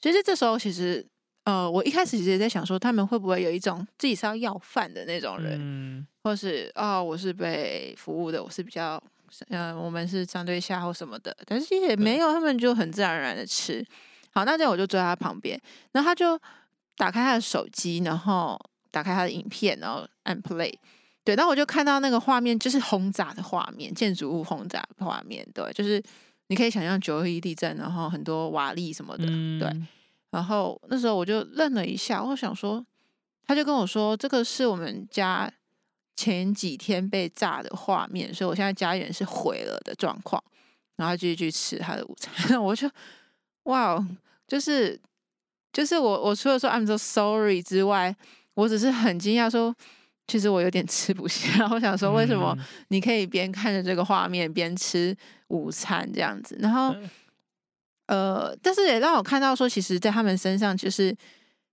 [0.00, 1.04] 其实这时候，其实
[1.48, 9.02] 呃，我一开始其实也在想说，他们会不会有一种自己是要要饭的那种人，嗯，或是哦，我是被服务的，我是比较，
[9.48, 13.82] 呃，我们是相对下或什么的，但是也没有，他们就很自然而然的吃。
[14.34, 15.58] 好，那这样我就坐在他旁边，
[15.92, 16.38] 然后他就
[16.98, 20.74] 打开他的手机，然后打开他的影片，然后按 play。
[21.24, 26.02] 对，然后我就看到那个画面，就是轰炸的画面，建筑物轰炸的画面，对，就是
[26.48, 29.24] 你可以想象九二一地震，然后很多瓦砾什么的，
[29.58, 29.82] 对。
[30.30, 32.84] 嗯，然后那时候我就愣了一下，我想说，
[33.46, 35.50] 他就跟我说，这个是我们家
[36.16, 40.42] 前几天被炸的画面，所以我现在家园是毁了的状况。
[40.96, 42.90] 然后继续去吃他的午餐， 我就
[43.62, 44.06] 哇，哦，
[44.48, 45.00] 就是
[45.72, 48.16] 就是我我除了说 I'm so sorry 之外，
[48.54, 49.72] 我只是很惊讶，说
[50.26, 51.68] 其实我有点吃不下。
[51.70, 52.52] 我想说，为什么
[52.88, 55.16] 你可以边看着这个画面边吃
[55.50, 56.58] 午餐这样子？
[56.58, 56.92] 然后
[58.08, 61.16] 呃，但是也让我看到说，其实，在他们身上，就是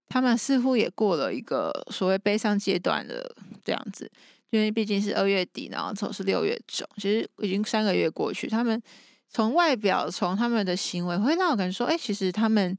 [0.08, 4.10] 他们似乎也过了一个所谓悲伤阶段的这样子，
[4.52, 8.82] 因为毕竟是二月底，然后从是六月中，其实已经三个月过去，他们。
[9.28, 12.78] 从外表，从他们的行为，会让我感觉说，哎，其实他们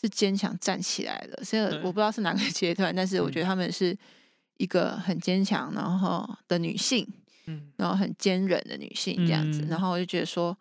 [0.00, 1.42] 是坚强站起来了。
[1.42, 3.96] 虽然我不知道是哪个 阶段，但是我觉得他们是
[4.58, 7.04] 一个很坚强，然后的女性，
[7.46, 9.66] 嗯，然后很坚韧的女性这样子。
[9.68, 10.56] 然后我就觉得说，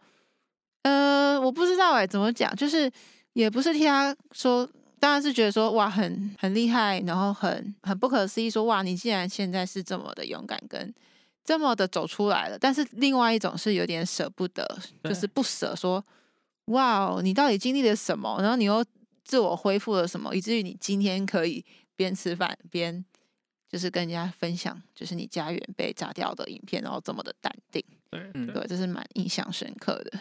[0.87, 2.89] 呃，我不知道哎，怎么讲，就是
[3.33, 4.67] 也不是替他说，
[4.99, 10.93] 当然是觉得说，哇，很很厉害，然后很很不可思议，说，哇，你竟然现在是这么的勇敢跟。
[11.43, 14.67] 这么的走出来了，但是另外一种是有点舍不得，
[15.05, 16.03] 就是不舍，说
[16.65, 18.37] 哇，你到底经历了什么？
[18.41, 18.83] 然后你又
[19.23, 21.63] 自我恢复了什么，以至于你今天可以
[21.95, 23.05] 边吃饭边
[23.69, 27.81] 就是跟人家分享，就是你家园被炸掉的影片，然后这么的淡定。
[28.09, 30.19] 对，对，这是蛮印象深刻的。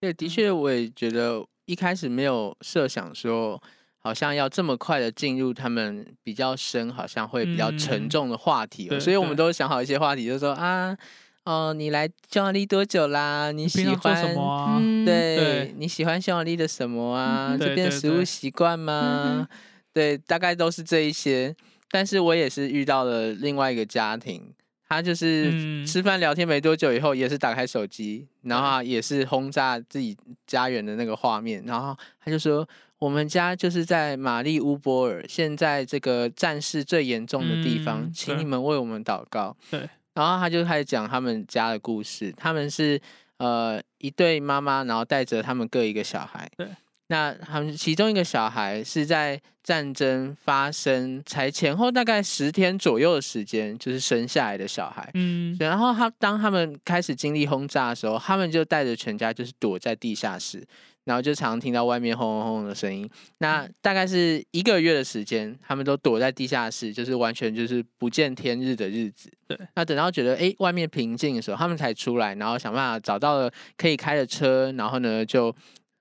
[0.00, 3.60] 对，的确，我也觉得一开始没有设想说。
[4.00, 10.96] 好像要这么快的进入他们比较深，好像会比较沉重的话题，所以我们都想好一些话题，就说啊，
[11.44, 13.50] 哦，你来匈牙利多久啦？
[13.50, 14.80] 你喜欢什么？
[15.04, 17.56] 对，你喜欢匈牙利的什么啊？
[17.58, 19.46] 这边食物习惯吗？
[19.92, 21.54] 对，大概都是这一些。
[21.90, 24.54] 但是我也是遇到了另外一个家庭，
[24.88, 32.66] 他就是吃饭聊天没多久以后，也是打开手机，然后也是轰炸自己家园的那个画面，然后他就说。
[33.00, 39.56] 我们家就是在玛丽乌波尔，现在这个战事最严重的地方，请你们为我们祷告。
[39.70, 42.34] 对，然后他就开始讲他们家的故事。
[42.36, 43.00] 他们是
[43.36, 46.50] 呃一对妈妈，然后带着他们各一个小孩。
[46.56, 46.66] 对，
[47.08, 55.10] 那他们其中一个小孩是在战争发生才前后大概十天左右的时间，就是生下来的小孩。
[55.14, 60.66] 嗯，然后他当他们开始经历轰炸的时候，他们就带着全家就是躲在地下室。
[61.04, 63.08] 然后就常听到外面轰轰轰的声音。
[63.38, 69.32] 那大概是一个月的时间，他们都躲在地下室，就是完全就是不见天日的日子。
[69.46, 69.58] 对。
[69.74, 75.50] 那等到觉得哎外面平静的时候，他们才出来，然后想办法找到了可以开的车，然后呢就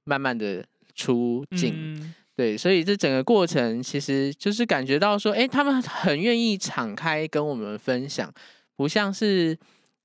[0.04, 0.62] 慢慢的
[0.97, 2.13] 出境。
[2.36, 2.57] 对。
[2.57, 8.29] 所以这整个过程其实就是感觉到说，哎，他们很愿意敞开跟我们分享，
[8.75, 9.57] 不像是。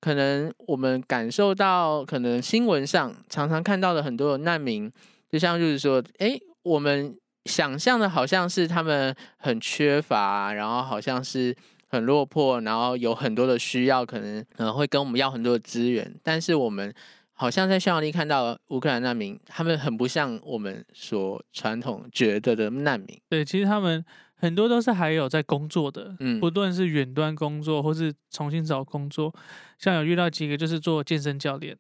[0.05, 4.91] 可能我们感受到，可能新闻上常常看到的很多的难民，
[5.31, 16.13] 就像就是说，哎，我们想象的好像是他们很缺乏，然后好像是很落魄，然后有很多的需要，可能可能会跟我们要很多的资源。
[16.21, 16.93] 但是我们
[17.33, 23.21] 好像在匈牙利看到乌克兰难民，他们很不像我们所传统觉得的难民。
[23.29, 24.05] 对，其实他们。
[24.35, 29.33] 很多都是还有在工作的，嗯，不论是远端工作或是重新找工作，
[29.79, 31.77] 像有遇到几个就是做健身教练，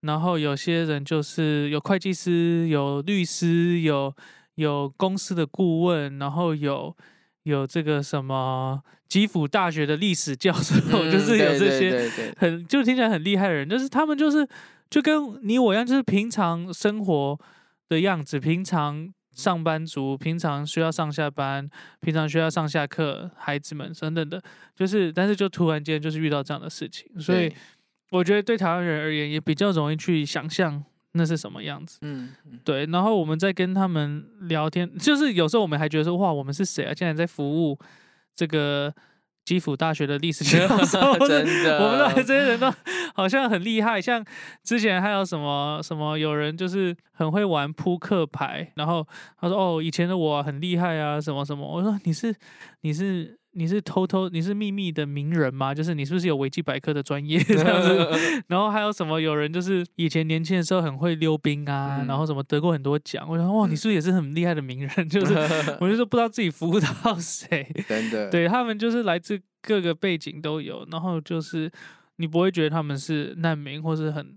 [0.00, 4.12] 然后有些人就是有会计师、有律师、有
[4.56, 6.92] 有公司的顾问，然后有
[7.44, 10.74] 有这个什么基辅大学的历史教授，
[11.08, 14.44] 就是有这些很就听起来很厉害的人，就是他们就是
[14.90, 17.38] 就跟你我一样，就是平常生活
[17.88, 19.12] 的样子，平常。
[19.32, 21.66] 上班族平常需要上下班，
[22.00, 24.42] 平常需要上下课，孩子们等等的，
[24.74, 27.50] 就是，但是就突然间就是遇到这样的事情，所以
[28.10, 32.00] 我觉得对台湾人而言也比较容易去想象那是什么样子。
[32.02, 32.84] 嗯，对。
[32.86, 36.92] 然后我们在跟他们聊天，就是有时候我们还觉得说，哇，我们是谁啊？
[36.92, 37.78] 竟然在服务
[38.34, 38.92] 这个。
[39.50, 42.72] 基辅大学的历史 教授，真的，我们这些人都
[43.16, 44.00] 好像很厉害。
[44.00, 44.24] 像
[44.62, 49.04] 之前还有什么什么，有人就是很会玩扑克牌，然后
[49.40, 52.32] 他说：“哦，以前的我很厉害啊，什么什么。”我说：“你是
[52.82, 55.74] 你是。”你是偷偷你是秘密的名人吗？
[55.74, 58.42] 就是你是不是有维基百科的专业 这样子？
[58.48, 59.20] 然后还有什么？
[59.20, 63.26] 有人就是以前年轻的时候很会溜冰啊，然后什么得过很多奖。
[63.28, 65.08] 我想哇，你是不是也是很厉害的名人？
[65.08, 65.34] 就是
[65.80, 67.66] 我就说不知道自己服务到谁。
[67.88, 71.70] 真的，对他们就是来自各个背景都有，然后就是
[72.16, 74.36] 你不会觉得他们是难民或是很。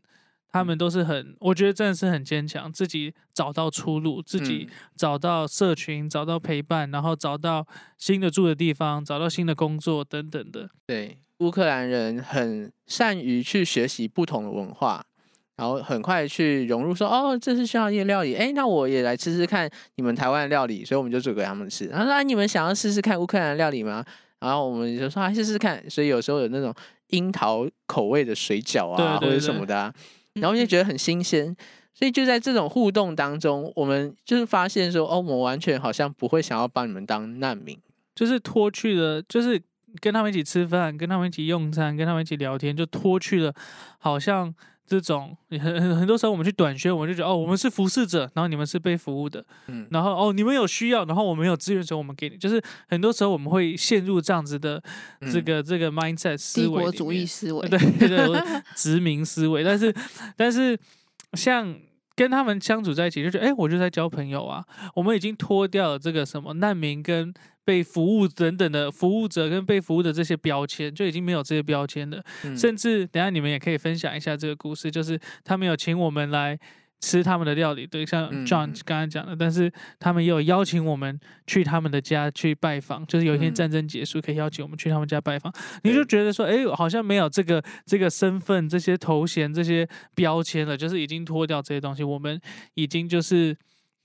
[0.54, 7.66] 他们都是很，我觉得真的是很坚强，自己找到出路，自己找到社群，找到陪伴，然后找到
[7.98, 10.70] 新的住的地方，找到新的工作等等的。
[10.86, 15.04] 对，乌克兰人很善于去学习不同的文化，
[15.56, 21.86] 然后很快去融入说，哦，这是匈牙利的料理，哎，那我也来吃吃看你们台湾的料理，所以我们就煮给他们吃。
[21.88, 24.06] 然后说，啊，你们想要试试看乌克兰料理吗？
[24.40, 25.84] 然后我们就说，啊试试看。
[25.90, 26.72] 所以有时候有那种
[27.08, 29.92] 樱桃口味的水饺啊，或者什么的，
[30.36, 31.56] 然后就觉得很新鲜。
[31.94, 37.78] 所以就在这种互动当中，我们就是发现说，哦，我们完全好像不会想要把你们当难民，
[38.16, 39.62] 就是脱去了，就是
[40.00, 43.54] 跟他们一起吃饭，跟他们一起用餐，跟他们一起聊天，就脱去了，
[44.00, 44.54] 好像。
[44.86, 54.82] 这种很很很多时候，我们去短宣，我们就觉得哦，我们是服侍者，然后你们是被服务的，嗯，然后哦，你们有需要，然后我们有资源的时候，我们给你，就是很多时候我们会陷入这样子的
[55.32, 59.64] 这个这个 mindset 思维，帝国主义思维， 对对，殖民思维。
[59.64, 59.94] 但是
[60.36, 60.78] 但是
[61.34, 61.76] 像
[62.16, 64.64] 跟他们相处在一起，就觉得哎，我就在交朋友啊，
[64.96, 67.34] 我们已经脱掉了这个什么难民跟。
[67.66, 72.22] 被服务等等的服务者跟被服务的这些标签就已经没有这些标签了，
[72.58, 76.60] 甚至等下你们也可以分享一下这个故事，就是他们有请我们来
[77.04, 89.86] 吃他们的料理，对，像 John 刚刚讲的，但是他们也有邀请我们去他们的家去拜访，就是有一天战争结束可以邀请我们去他们家拜访，你就觉得说，哎，好像没有这个这个身份、这些头衔、这些
[90.16, 92.40] 标签了，就是已经脱掉这些东西，我们
[92.76, 93.54] 已经就是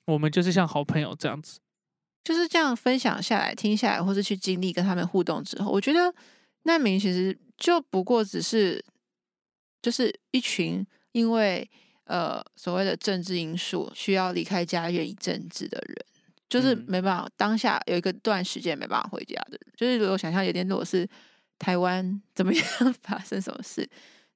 [0.07, 1.61] 我们就是像好朋友这样子。
[2.25, 6.13] 就是这样分享下来、听下来，或是去经历跟他们互动之后，我觉得
[6.65, 8.85] 难民其实就不过只是，
[9.81, 11.71] 就是一群因为
[12.09, 15.97] 呃所谓的政治因素需要离开家园一阵子的人，
[16.49, 19.61] 就是没办法当下有一个段时间没办法回家的人。
[19.77, 21.09] 就是如果想象有点，如果是
[21.59, 22.65] 台湾怎么样
[23.03, 23.89] 发生什么事，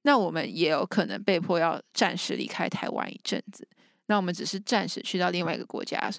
[0.03, 3.67] 那我们也有可能被迫要暂时离开台湾一阵子。
[4.05, 6.11] 那我们只是暂时去到另外一个国家。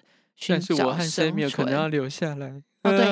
[0.49, 2.63] 但是我和 Sammy 可能要留下来。
[2.85, 3.05] 哦，对。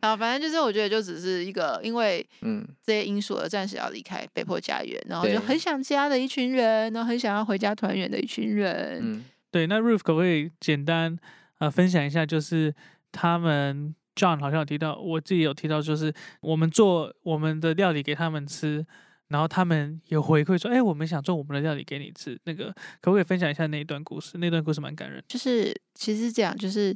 [0.00, 9.00] 然后 反正就是，我觉得就只是一个因为嗯这些因素而暂时要离开，被迫家园，然后就很想家的一群人，然后很想要回家团圆的一群人。
[9.02, 9.66] 嗯，对。
[9.66, 11.18] 那 Ruth 可不可以简单
[11.58, 12.24] 呃分享一下？
[12.24, 12.74] 就是
[13.12, 18.86] 他们 John 好像有提到，我自己有提到，就是我们做我们的料理给他们吃。
[19.28, 24.36] 然后他们有回馈说：“哎，我们想做我们的料理给你吃。”那个可不可以分享一下那一段故事？
[24.38, 25.22] 那段故事蛮感人。
[25.28, 26.92] 就是其实这样，就是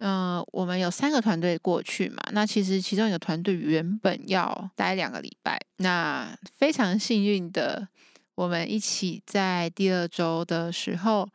[0.00, 2.22] 嗯，我们有三个团队过去嘛。
[2.32, 7.88] 那其实其中一个团队原本要待两个礼拜，那非常幸运的，
[8.34, 11.28] 我们一起在第二周的时候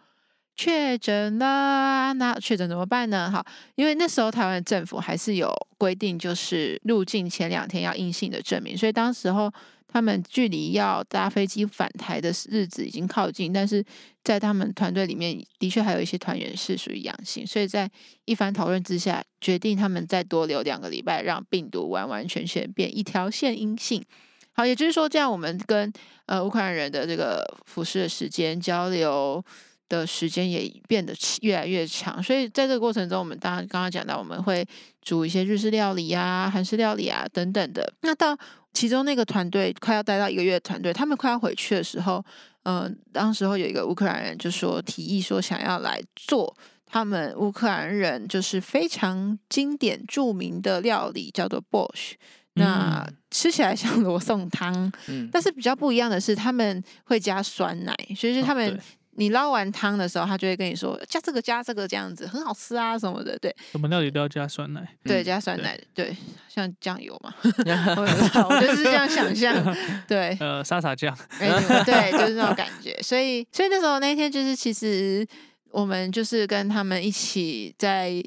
[0.55, 2.13] 确诊了。
[2.13, 3.31] 那确诊怎么办呢？
[3.31, 3.45] 好，
[3.75, 9.51] 因为那时候台湾政府还是有规定，就是入境前两天要阴性的证明，所以当时候。
[9.87, 13.83] 他们距离要搭飞机返台的日子已经靠近，但是
[14.23, 17.89] 在他们团队里面的确还有一些团员是属于阳性，所以在
[18.25, 24.03] 一番讨论之下，决定他们再多留两个礼拜，让病毒完完全全变一条线阴性。
[24.51, 25.91] 好，也就是说，这样我们跟
[26.27, 29.43] 呃乌克兰人的这个服侍的时间交流
[29.89, 32.23] 的时间也变得越来越长。
[32.23, 34.65] 所以在这个过程中，我们当然刚刚讲到，我们会
[35.01, 37.93] 煮一些日式料理啊、韩式料理啊等等的。
[38.01, 38.37] 那到
[38.75, 42.23] 其中那个团队快要待到一个月的团队，他们快要回去的时候，
[42.63, 46.55] 嗯，当时候有一个乌克兰人就说提议说想要来做
[46.85, 52.15] 他们乌克兰人就是非常经典著名的料理，叫做 Bosch。
[52.57, 58.79] 那吃起来像 罗宋汤，嗯，但是比较不一样的是他们会加酸奶，所以是他们。
[59.17, 63.55] 你捞完汤的时候，他就会跟你说加这个加这个这样子很好吃啊什么的，对。
[63.71, 64.97] 什么料理都要加酸奶？
[65.03, 66.15] 对，加酸奶，对，
[66.49, 69.55] 像酱油嘛， 我就是这样想象，
[70.07, 70.35] 对。
[70.41, 72.93] 呃，沙茶酱，对，就是那种感觉。
[73.01, 75.25] 所以，所以那时候那天就是其实
[75.71, 78.21] 我们就是跟他们一起在，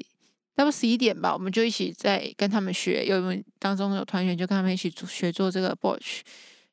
[0.55, 3.21] 差不多十一点吧，我们就一起在跟他们学，有
[3.59, 6.23] 当中有团员就跟他们一起学做这个 b o c h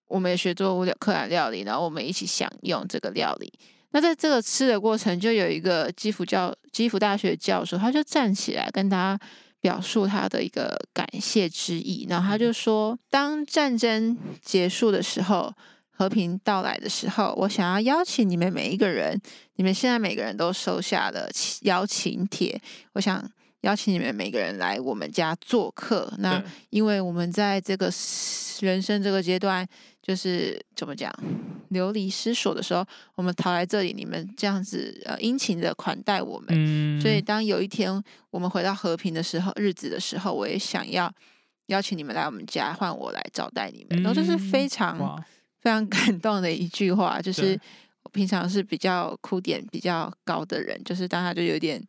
[0.08, 3.52] 我们也学做乌克兰料理，然后我们一起享用这个料理。
[3.96, 9.18] 那在这个吃的过程，就有一个基辅教基辅大学教授，他就站起来跟大家
[9.58, 12.06] 表述他的一个感谢之意。
[12.06, 15.50] 然后他就说：“当战争结束的时候，
[15.88, 19.18] 和平到来的时候，我想要邀请你们每一个人，
[19.54, 21.30] 你们现在每个人都收下了
[21.62, 22.60] 邀请帖，
[22.92, 23.26] 我想
[23.62, 26.12] 邀请你们每个人来我们家做客。
[26.18, 27.90] 那因为我们在这个
[28.60, 29.66] 人生这个阶段。”
[30.06, 31.12] 就是怎么讲，
[31.70, 32.86] 流离失所的时候，
[33.16, 38.00] 我们逃来这里，你们这样子呃殷勤的款待我们，所以当有一天
[38.30, 41.12] 我们回到和平的时候，日子的时候，我也想要
[41.66, 44.00] 邀请你们来我们家，换我来招待你们。
[44.00, 45.20] 然后这是非常
[45.60, 47.58] 非常感动的一句话，就是
[48.04, 51.84] 我平常是比较哭点比较高的人，就是当他就有点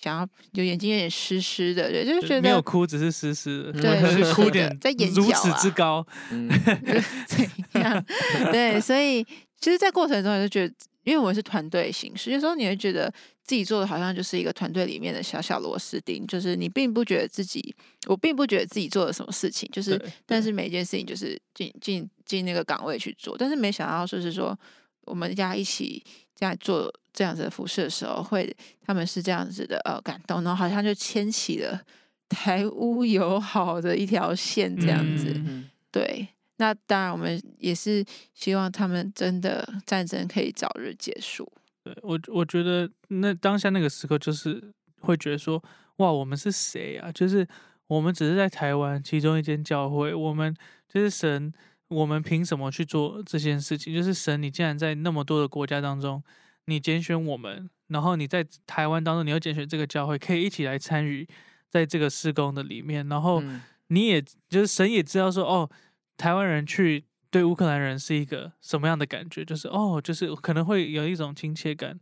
[0.00, 6.48] 想要有眼睛有点湿湿的，对，就是觉得没有哭，只是湿湿的，对 湿湿的哭点在眼角如此之高，嗯
[7.26, 8.04] 怎样？
[8.50, 9.22] 对，所以
[9.60, 10.74] 其实，在过程中也是觉得，
[11.04, 13.12] 因为我们是团队形式，有时候你会觉得
[13.44, 17.74] 自己做的好像就是一个团队里面的小小螺丝钉，就是你并不觉得自己，
[18.06, 24.58] 我并不觉得自己做了什么事情，就是但是每一件事情就是进进进那个岗位去做，但是没想到就是说
[25.04, 26.02] 我们大家一起
[26.42, 28.52] 这样做这样子的服饰的时候，会
[28.84, 31.80] 他们是这样子的呃感动，然后好像就牵起了
[32.28, 35.32] 台乌友好的一条线这样子。
[35.36, 36.26] 嗯嗯对，
[36.56, 41.46] 那当然我们也是希望他们真的战争可以早日结束。
[41.84, 45.62] 对我我觉得那当下那个时刻就是会觉得说，
[45.98, 47.12] 哇，我们是谁啊？
[47.12, 47.46] 就是
[47.86, 50.52] 我们只是在台湾其中一间教会，我们
[50.88, 51.52] 就是神，
[51.92, 53.94] 我们凭什么去做这件事情？
[53.94, 56.22] 就是神，你竟然在那么多的国家当中，
[56.64, 61.28] 你拣选我们，然后你在台湾当中，你要拣选这个教会，可以一起来参与
[61.68, 63.40] 在这个施工的里面，然后。
[63.42, 65.68] 嗯你也就是神也知道说，哦，
[66.16, 72.00] 台湾人去对乌克兰人是一个什么样的感觉，就是哦，就是可能会有一种亲切感，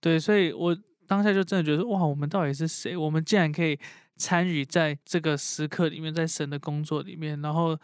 [0.00, 0.76] 对，所以我
[1.08, 2.96] 当下就真的觉得，哇，我们到底是谁？
[2.96, 3.76] 我们竟然可以
[4.16, 7.76] 参与在这个时刻里面，在神的工作里面，然后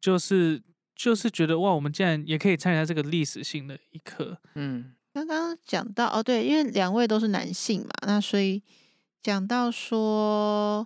[0.00, 0.62] 就是
[0.94, 4.94] 就是觉得，哇，我们竟然也可以参与在这个历史性的一刻，嗯。
[5.12, 8.60] 刚刚讲到哦，对，因为两位都是男性嘛，那所以
[9.22, 10.84] 讲到说，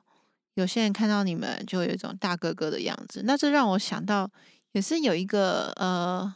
[0.52, 4.30] 有些人看到你们就有一种大哥哥的样子，那这让我想到，
[4.72, 6.34] 也是有一个呃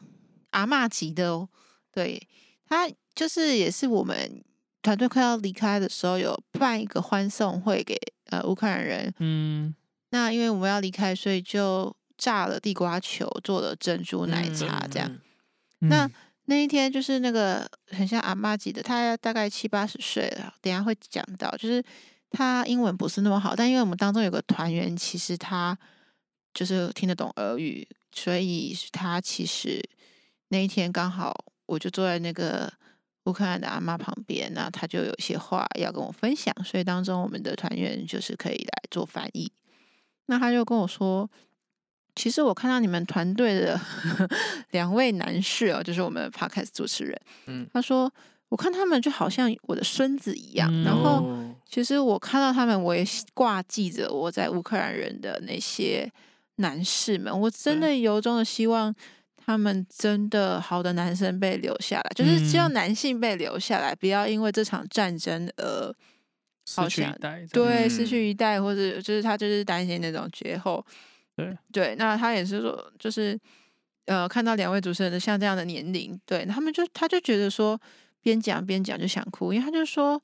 [0.52, 1.46] 阿嬷级的哦，
[1.92, 2.26] 对
[2.66, 4.42] 他就是也是我们
[4.80, 7.94] 团队快要离开的时候，有办一个欢送会给
[8.30, 9.74] 呃乌克兰人，嗯。
[10.12, 15.10] 那因为我们要离开，所以就炸了地瓜球，做了珍珠奶茶这样。
[15.80, 16.12] 嗯那嗯
[16.44, 21.82] 那一天就是那个很像阿妈级的，她大概七八十岁了，等一下会讲到，就是
[22.30, 25.76] 她英文不是那么好，但因为我们当中有个团员，其实他
[26.54, 29.80] 就是听得懂俄语，所以他其实
[30.48, 31.34] 那一天刚好
[31.66, 32.72] 我就坐在那个
[33.24, 39.50] 乌克兰的阿妈旁边，那他就有些话要跟我分享，所以当中我们的团员就是可以来做翻译。
[40.26, 41.28] 那他就跟我说，
[42.14, 43.80] 其实我看到你们团队的
[44.72, 47.66] 两位男士哦，就是我们的 podcast 主持人，嗯。
[47.72, 48.12] 他说
[48.48, 53.02] 我看他们就好像我的孙子一样，嗯然后哦其实我看到他们，我也
[53.32, 56.10] 挂记着我在乌克兰人的那些
[56.56, 58.94] 男士们，我真的由衷的希望
[59.38, 62.74] 他们真的好的男生被留下来，就是希望嗯。
[62.74, 65.86] 男性被留下来，不要因为这场战争而
[66.76, 68.06] 好像失去一代，对，失嗯。
[68.06, 70.84] 去一代，或者就是他就是担心那种绝后。
[71.36, 73.38] 对对，那他也是说，就是
[74.06, 77.80] 呃，看到两位主持人的像这样的年龄，对他们就他就觉得说，
[78.20, 80.20] 边讲边讲就想哭，因为他就说，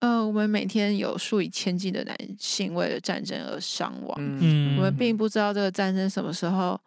[0.00, 6.80] 呃，我们每天有数以千计的男性为了战争而伤亡，嗯我们嗯并不知道这个战争什么时候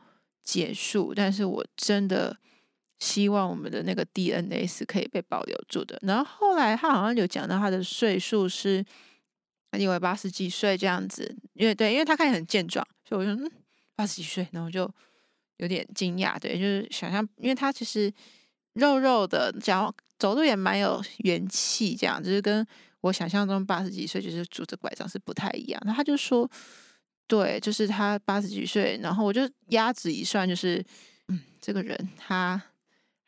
[0.44, 2.36] 结束，但是我真的
[3.00, 5.98] 希望我们的那个 DNA 是可以被保留住的。
[6.02, 8.84] 然后后来他好像有讲到他的岁数是
[9.78, 13.52] 因为八十几岁这样子，因为对，因为他看起来很健壮，所以我就嗯
[13.96, 14.90] 八十几岁，然后就
[15.58, 18.12] 有点惊讶，对，就是想象，因为他其实
[18.74, 22.66] 肉肉的，讲走路也蛮有元气，这样就是跟
[23.02, 25.82] 我想象中八十几岁就是拄着拐杖是不太一样。
[25.86, 26.50] 那他就说，
[27.28, 30.84] 对，就是他八十几岁，然后我就压指一算，就是
[31.28, 32.62] 嗯，这个人他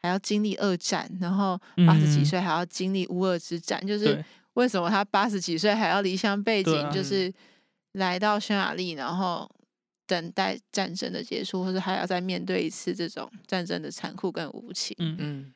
[0.01, 2.26] 还要经历二战，然后八十几嗯。
[2.26, 4.23] 岁还要经历乌俄之战，就是
[4.53, 6.91] 为什么他八十几岁还要离乡背井，啊。
[6.91, 7.32] 就是
[7.93, 9.49] 来到匈牙利，然后
[10.08, 14.95] 等待战争的结束，或者还要再面对一次这种战争的残酷跟无情。
[14.99, 15.53] 嗯嗯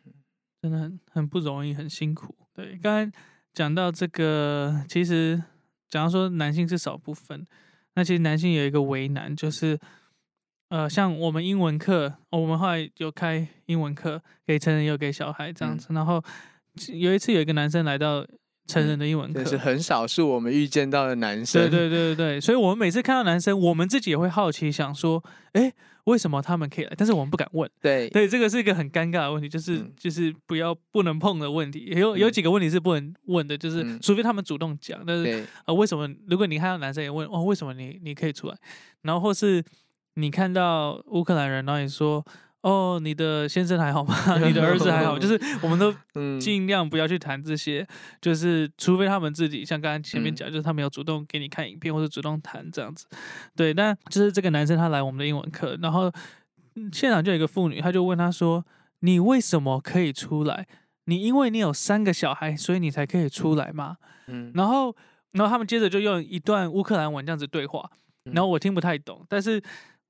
[0.62, 2.36] 真的很很不容易，很辛苦。
[2.54, 3.12] 对，刚才
[3.54, 5.42] 讲到这个，其实
[5.88, 7.48] 讲到说男性是少部分，
[7.96, 9.80] 那其实男性有一个为难，就是
[10.68, 15.88] 呃，像我们英文课，哦我们后来有开英文课给成人，也有给小孩这样子。
[15.92, 16.22] 然后
[16.94, 18.28] 有一次有一个男生来到
[18.70, 21.60] 成人的英文课，这是很少数我们遇见到的男生。
[21.64, 26.94] 对对对对对，所以我们每次看到男生，我们自己也会好奇，想说，哎，为什么他们可以来？
[26.96, 27.68] 但是我们不敢问。
[27.82, 31.92] 对对，这个是一个很尴尬的问题，就是、嗯就是不要不能碰的问题。
[31.96, 35.02] 有有嗯几个问题是不能问的，就是、嗯除非他们主动讲。
[35.06, 36.08] 但是啊呃，为什么？
[36.28, 38.56] 如果你看到男生也问哦，为什么你你可以出来？
[39.02, 39.64] 然后或是
[40.14, 42.24] 你看到乌克兰人，然后你说
[42.62, 44.14] 哦，你的先生还好吗？
[44.46, 45.18] 你的儿子还好？
[45.18, 47.88] 就是我们都嗯尽量不要去谈这些，
[48.22, 53.06] 就是除非他们自己像刚才前面嗯讲，就是他们有主动给你看影片或者主动谈这样子。
[53.56, 56.12] 对，但就是这个男生他来我们的英文课，然后
[56.76, 58.66] 嗯现场就有一个妇女，她就问他说
[59.00, 60.68] ：“你为什么可以出来？
[61.06, 63.96] 你因为你有三个小孩，所以你才可以出来吗？”
[64.28, 64.96] 嗯然后
[65.32, 67.90] 然后他们接着就用一段乌克兰文这样子对话，
[68.26, 69.62] 嗯然后我听不太懂，但是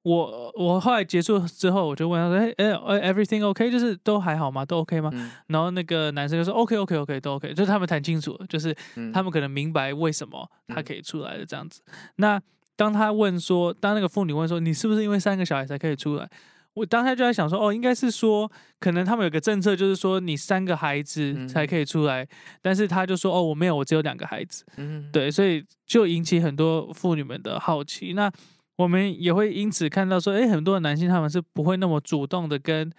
[0.04, 3.70] 我我后来结束之后，我就问他说：“哎哎哎，everything OK？
[3.70, 4.66] 就是都还好吗？
[4.66, 11.82] 都 OK 吗？”嗯然后那个男生就说：“OK OK OK，都 OK。”就是他们谈清楚了，就是嗯他们可能明白为什么他嗯可以出来的这样子。
[12.16, 12.42] 那
[12.76, 16.30] 当他问说，当那个妇女问说：“你是不是因为三个小孩才可以出来？”
[16.76, 22.26] 我当下就在想说：“哦，应该是说，可能他们有个政策，就是说你三个孩子嗯才可以出来。
[22.62, 28.14] 但是他就说：“哦，我没有，我只有两个孩子。”嗯，对，所以就引起很多妇女们的好奇。
[28.14, 28.32] 那
[28.80, 32.90] 我们也会因此看到说，哎，很多的男性他们是不会那么主动的跟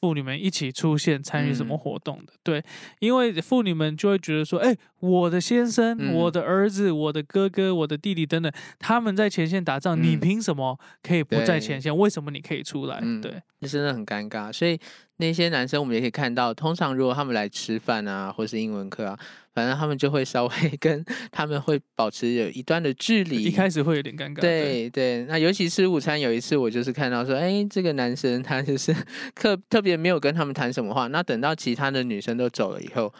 [0.00, 2.32] 妇女们一起出现参与什么嗯活动的。
[2.42, 2.60] 对，
[2.98, 8.50] 因为妇女们就会觉得说，哎，我的先生、嗯我的儿子、我的哥哥、我的弟弟等等，
[8.80, 11.96] 他们在前线打仗，你嗯凭什么可以不在前线？
[11.96, 12.98] 为什么你可以出来？
[13.00, 14.52] 嗯对，那真的很尴尬。
[14.52, 14.76] 所以
[15.20, 19.16] 那些男生我们也可以看到，通常如果他们来吃饭啊，或是英文课啊，
[19.52, 23.44] 反正他们就会稍微 跟他们会保持有一段的距离。
[23.44, 24.40] 一开始会有点尴尬。
[24.40, 28.92] 对对，那尤其吃午餐，有一次我就是看到说，哎，这个男生他就是
[29.36, 31.06] 特特别没有跟他们谈什么话。
[31.08, 33.12] 那等到其他的女生都走了以后，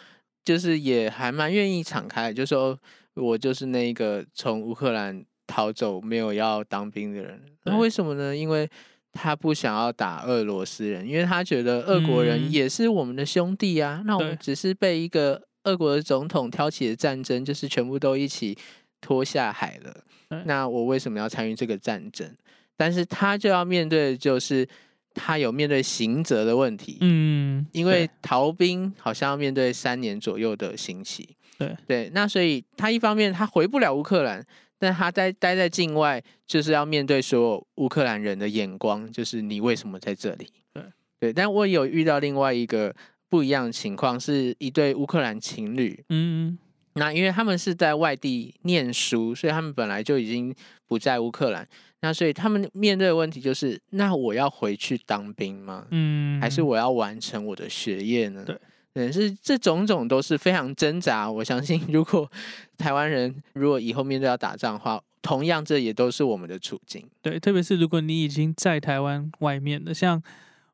[0.45, 2.79] 就是也还蛮愿意敞开，就说
[3.15, 7.41] 我就是那个从乌克兰逃走没有要当兵的人。
[7.65, 8.35] 那为什么呢？
[8.35, 8.67] 因为
[9.13, 14.03] 他不想要打俄罗斯人，因为他觉得俄国人嗯也是我们的兄弟啊。
[14.07, 18.57] 那我们只是被一个俄国的总统挑起的战争，就是全部都一起
[19.01, 20.45] 拖下海了。
[20.45, 22.33] 那我为什么要参与这个战争？
[22.77, 24.67] 但是他就要面对的就是
[25.13, 26.99] 他有面对刑责的问题。
[27.01, 31.37] 嗯，因为逃兵好像要面对三年左右的刑期。
[31.59, 34.47] 对对，那所以他一方面他回不了乌克兰，
[34.81, 40.49] 但他待待在境外，就是要面对所有乌克兰人的眼光，就是你为什么在这里？
[40.73, 40.83] 对
[41.21, 42.93] 对，但我有遇到另外一个
[43.29, 46.03] 不一样的情况，是一对乌克兰情侣。
[46.09, 46.59] 嗯，
[46.95, 50.55] 那因为他们是在外地念书，所以他们本来就已经
[50.87, 51.69] 不在乌克兰。
[52.01, 55.87] 那所以他们面对的问题就是：那我要回去当兵吗？
[55.91, 58.43] 嗯，还是我要完成我的学业呢？
[58.47, 58.59] 对，
[58.93, 61.31] 对，是这种种都是非常挣扎。
[61.31, 62.31] 我相信，如果
[62.77, 67.07] 台湾人如果以后面对要打仗的话，同样这也都是我们的处境。
[67.23, 70.21] 对，特别是如果你已经在台湾外面的，像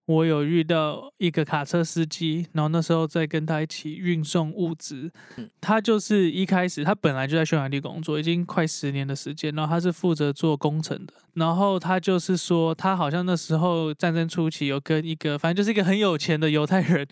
[0.07, 17.07] 我有遇到一个卡车司机，然后那时候在跟他一起运送物资，嗯他就是一开始他本来就在匈牙利工作，已经快十年的时间，然后他是负责做工程的，然后他就是说他好像那时候战争初期有跟一个反正就是一个很有钱的犹太人，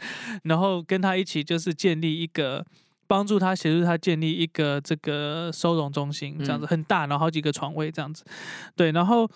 [0.44, 2.64] 然后跟他一起就是建立一个。
[3.06, 8.24] 帮助他协助他建立一个这个收容中心，这样子嗯很大，然后好几个床位这样子。
[8.74, 9.30] 对，然后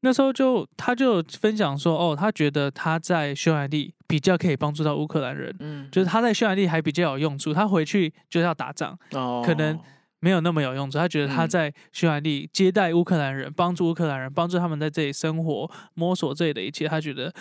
[0.00, 9.42] 那时候就他就分享说，哦，他觉得他在匈牙利比较可以帮助到乌克兰人，嗯，就是他在匈牙利还比较有用处，他回去就是要打仗，哦。
[9.44, 9.78] 可能
[10.20, 10.98] 没有那么有用处。
[10.98, 11.48] 他觉得他嗯。
[11.48, 17.32] 在匈牙利接待乌克兰人，帮助乌克兰人，帮助他们在这里生活，摸索这里的一切，他觉得。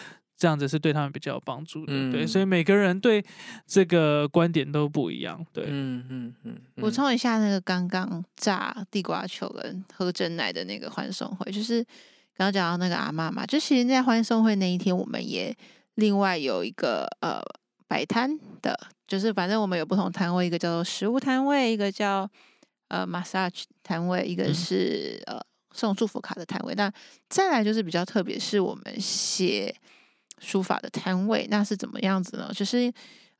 [0.41, 3.22] 这样子是对他们比较有帮助的，对，嗯所以每个人对
[3.68, 11.86] 这个观点都不一样，对，嗯嗯嗯，补充一下，那个刚刚炸地瓜球跟喝真奶的那个欢送会，就是
[12.40, 15.54] 刚刚讲到那个阿妈嘛，就其实，在欢送会那一天，我们也
[15.96, 17.42] 另外有一个呃
[17.86, 22.30] 摆摊的，就是反正我们有不同摊位，一个叫做食物摊位，一个叫
[22.88, 25.38] 呃 massage 摊位，一个嗯是、呃
[25.76, 26.74] 送祝福卡的摊位。
[26.76, 26.90] 那
[27.28, 29.76] 再来就是比较特别，是我们写
[30.40, 32.50] 书法的摊位，那是怎么样子呢？
[32.56, 32.90] 就是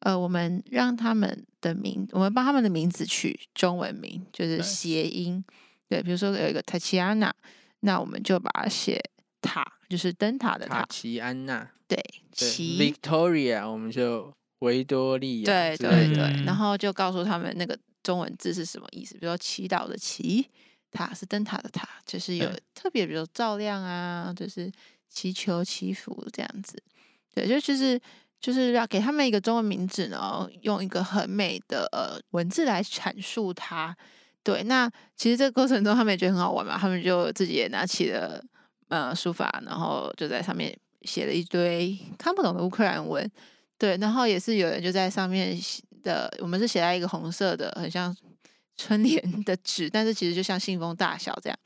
[0.02, 5.42] 呃，我们让他们的名，我们帮他们的名字取中文名，就是谐音。
[5.88, 7.32] 对，比如说有一个 Tatiana，
[7.82, 9.02] 那我们就把它写
[9.42, 10.82] 塔，就是灯塔的塔。
[10.82, 11.98] 卡奇安娜，对，
[12.36, 12.78] 对奇。
[12.78, 20.46] Victoria，我们就维多利亚对对对，嗯然后就告诉他们那个中文字是什么意思，比如说祈祷的祈，
[20.92, 24.70] 塔是灯塔的塔，就是有特别，比如照亮啊，就是
[25.10, 26.82] 祈求祈福这样子。
[27.34, 28.00] 对，就就是
[28.42, 33.96] 就是要给他们一个中文名字，然后用一个很美的呃文字来阐述它。
[34.44, 38.42] 对，那其实这个过程中他们也觉得很好玩嘛，他们就自己也拿起了
[38.88, 43.30] 呃书法，然后就在上面写了一堆看不懂的乌克兰文。
[43.78, 48.16] 对，然后也是有人就在上面写的，我们是写在一个红色的，很像
[48.76, 51.60] 春联的纸，但是其实就像信封大小这样。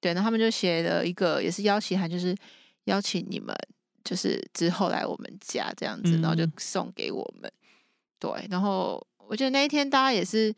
[0.00, 2.36] 对，然后他们就写了一个，也是邀请函，就是
[2.84, 3.54] 邀请你们，
[4.04, 7.50] 就是之后来我们家这样子，然后就嗯送给我们。
[8.18, 10.54] 对，然后我觉得那一天大家也是，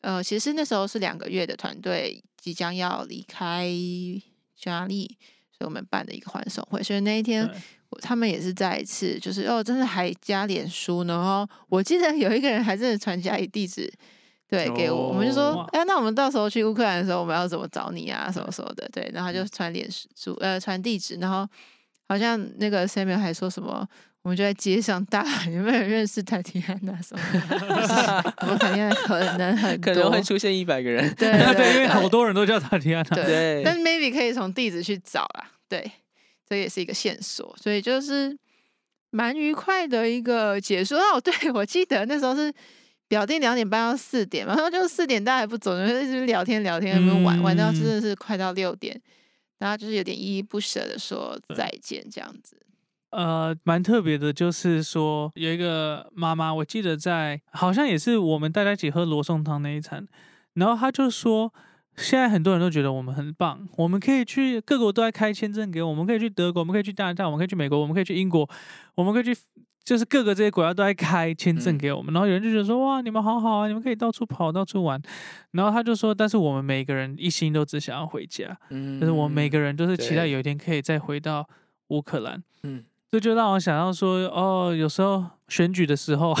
[0.00, 3.68] 呃，其实那时候是两个月的团队即将要离开
[4.56, 5.06] 匈牙利，
[5.50, 7.48] 所以我们办的一个欢送会，所以那一天
[7.90, 11.14] 我他们也是再一次，就是哦，真的还加脸书呢。
[11.14, 13.92] 然后我记得有一个人还真的传家里地址
[14.48, 18.30] 对，给我，我们就说哇，哎、那我们到时候去乌克兰的时候，我们要怎么找你啊？
[18.32, 21.46] 什么什么的，对，然后他嗯就传脸书，呃，传地址，然后
[22.08, 23.86] 好像那个 Samuel 还说什么，
[24.28, 28.34] 我们就在街上大喊，有没有人认识泰迪安娜什么的？
[28.46, 31.02] 我泰提安娜可能很可能多会出现一百个人。
[31.14, 33.16] 对 对，对因为好多人都叫泰迪安娜。
[33.16, 35.90] 对对，但 maybe 可以从地址去找啦，对，
[36.46, 38.36] 这也是一个线索，所以就是
[39.08, 40.96] 蛮愉快的一个结束。
[40.96, 42.52] 哦，对，我记得那时候是
[43.08, 49.00] 表定两点半到四点嘛，然后就四点大家还不走，就一直聊天聊天，那边玩玩到真的是快到六点，
[49.56, 52.58] 然后就是有点依依不舍的说再见这样子。
[53.10, 60.06] 呃，蛮特别的，就是说有一个妈妈，我记得在好像也是我们大家一起喝罗宋汤那一餐，
[60.54, 61.52] 然后她就说，
[61.96, 68.48] 现在很多人都觉得我们很棒，我们可以去各国都在开签证给我们，我们可以去德国，我们可以去加拿大，我们可以去美国，我们可以去英国，
[68.94, 69.40] 我们可以去。
[69.84, 75.00] 就是各个这些国家都在开签证嗯给我们，然后有人就觉得说哇，你们好好啊，你们可以到处跑，到处玩。
[75.52, 81.48] 然后他就说，但是我们每个人一心都只想要回家，嗯就是我们每个人都是期待有一天可以再回到
[81.86, 82.42] 乌克兰。
[82.64, 86.34] 嗯这就让我想到说，哦，有时候选举的时候，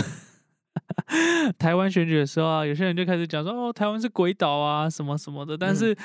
[1.58, 5.56] 台湾选举的时候啊，有些人就开始讲说，哦，台湾是鬼岛啊，什么什么的。
[5.56, 5.96] 但是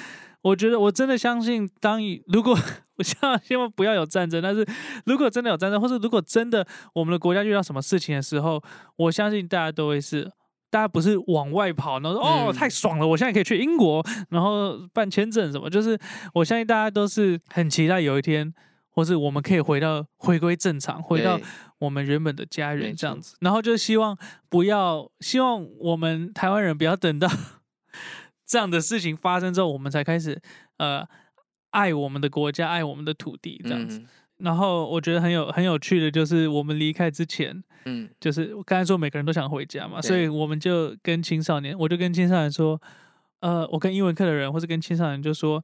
[0.41, 2.57] 我觉得，我真的相信，当一如果
[2.95, 4.65] 我希望希望不要有战争，但是
[5.05, 8.63] 如果真的有战争，或是如果真的我们的国家遇到什么事情的时候，
[8.95, 10.31] 我相信大家都会是。
[10.71, 15.95] 大家不是往外跑，然后说哦嗯太爽了，我现在可以去英国，然后办签证什么，就是
[16.33, 18.51] 我相信大家都是很期待有一天，
[18.93, 21.39] 或是我们可以回到回归正常，回到
[21.79, 24.15] 我们原本的家没人这样子，然后就希望
[24.47, 27.27] 不要，希望我们台湾人不要等到
[28.45, 30.39] 这样的事情发生之后，我们才开始
[30.77, 31.07] 呃
[31.71, 33.97] 爱我们的国家，爱我们的土地这样子。
[33.97, 34.07] 嗯。
[34.37, 38.07] 然后我觉得很有很有趣的就是我们离开之前，嗯。
[38.19, 42.79] 就是我刚才说每个人都想回家嘛，所以我们就跟青少年，我就跟青少年说，
[43.39, 45.63] 呃，我跟英文课的人或者跟青少年就说，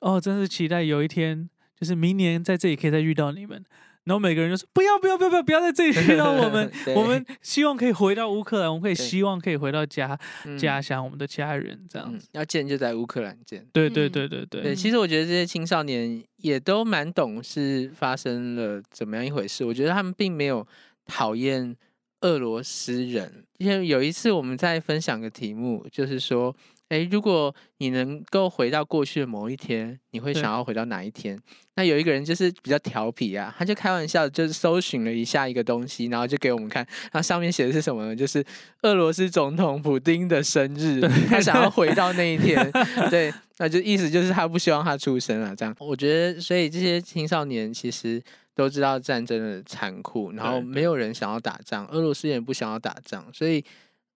[0.00, 1.48] 哦，真是期待有一天，
[1.78, 3.64] 就是明年在这里可以再遇到你们。
[4.04, 12.28] 然后每个人就说不要不要不要不要不要在这里遇到我们， 我们希望可以回到乌克兰，我们可以希望可以回到家嗯家乡，我们的家人这样嗯子。
[12.30, 13.66] 要见就在乌克兰见。
[13.72, 19.64] 对对嗯对对对对，其实我觉得这些青少年也都蛮懂是发生了怎么样一回事。
[19.64, 20.64] 我觉得他们并没有
[21.06, 21.76] 讨厌
[22.20, 26.54] 俄罗斯人，因为有一次我们在分享个题目，就是说，
[26.90, 31.36] 诶，如果你能够回到过去的某一天，你会想要回到哪一天？
[31.74, 38.14] 那有一个人就是比较调皮啊，他就开玩笑，就是搜寻了一下一个东西，然后就给我们看，然后上面写的是什么呢？
[38.14, 38.44] 就是
[38.82, 42.70] 俄罗斯总统普丁的生日，他想要回到那一天，
[43.10, 45.74] 对，那就意思就是他不希望他出生啊，这样。
[45.80, 48.22] 我觉得，所以这些青少年其实
[48.54, 53.62] 都知道战争的残酷，然后没有人想要打仗，俄罗斯人也不想要打仗，所以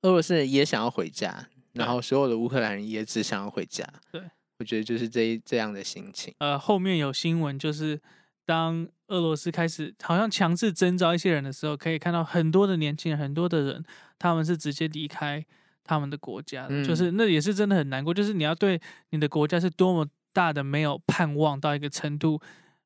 [0.03, 3.87] 俄罗斯人也想要回家，然后所有的乌克兰人也只想要回家。
[4.11, 4.23] 对，
[4.59, 6.35] 我觉得就是这一这样的心情。
[6.39, 8.01] 呃，后面有新闻，就是
[8.45, 13.85] 当俄罗斯开始好像强制征召一些人的时候，可以看到很多的年轻人，很多的人，
[14.19, 15.45] 他们是直接离开
[15.85, 22.41] 他们的国家的，就嗯是那也是真的很难过，就是你要对你的国家是多么大的没有盼望到一个程度，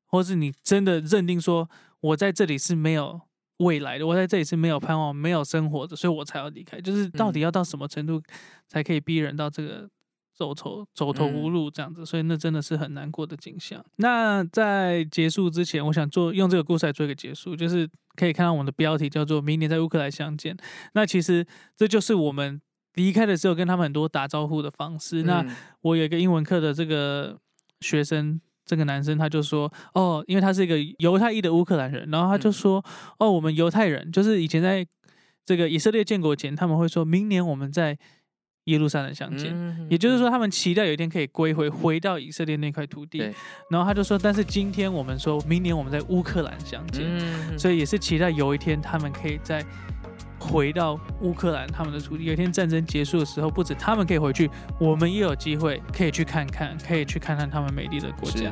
[0.05, 1.69] 或是你真的认定说
[1.99, 3.21] 我在这里是没有。
[3.57, 6.79] 未来的我在这里是没有盼望、没有生活的，所以我才要离开。
[6.81, 8.21] 就是到底嗯要到什么程度
[8.67, 9.89] 才可以逼人到这个
[10.33, 13.83] 走投走投无嗯路这样子，所以那真的是很难过的景象。
[13.95, 20.57] 那在结束之前，我想做用这个故事来做一个结束，就是可以看到我们的标题叫做“明年在乌克兰相见”。
[20.93, 21.45] 那其实
[21.77, 22.61] 这就是我们
[22.95, 25.23] 离开的时候跟他们很多打招呼的方式。
[25.23, 27.39] 那嗯我有一个英文课的这个
[27.79, 32.85] 学生，这个男生他就说，哦，因为他是一个犹太裔的乌克兰人，然后他就嗯说，
[33.19, 34.85] 哦，我们犹太人就是以前在
[35.45, 37.95] 这个以色列建国前，他们会说明年我们在
[38.65, 39.51] 耶路撒冷相见。
[39.53, 43.19] 嗯也就是说，他们期待有一天可以归回，回到以色列那块土地。
[43.69, 49.63] 然后他就说，但是今天我们说明年我们在乌克兰相见，嗯所以也是期待有一天他们可以再
[50.45, 52.25] 回到乌克兰他们的土地。
[52.25, 58.51] 有一天战争结束的时候，不止他们可以回去，我们也有机会可以去看看，可以去看看他们美丽的国家。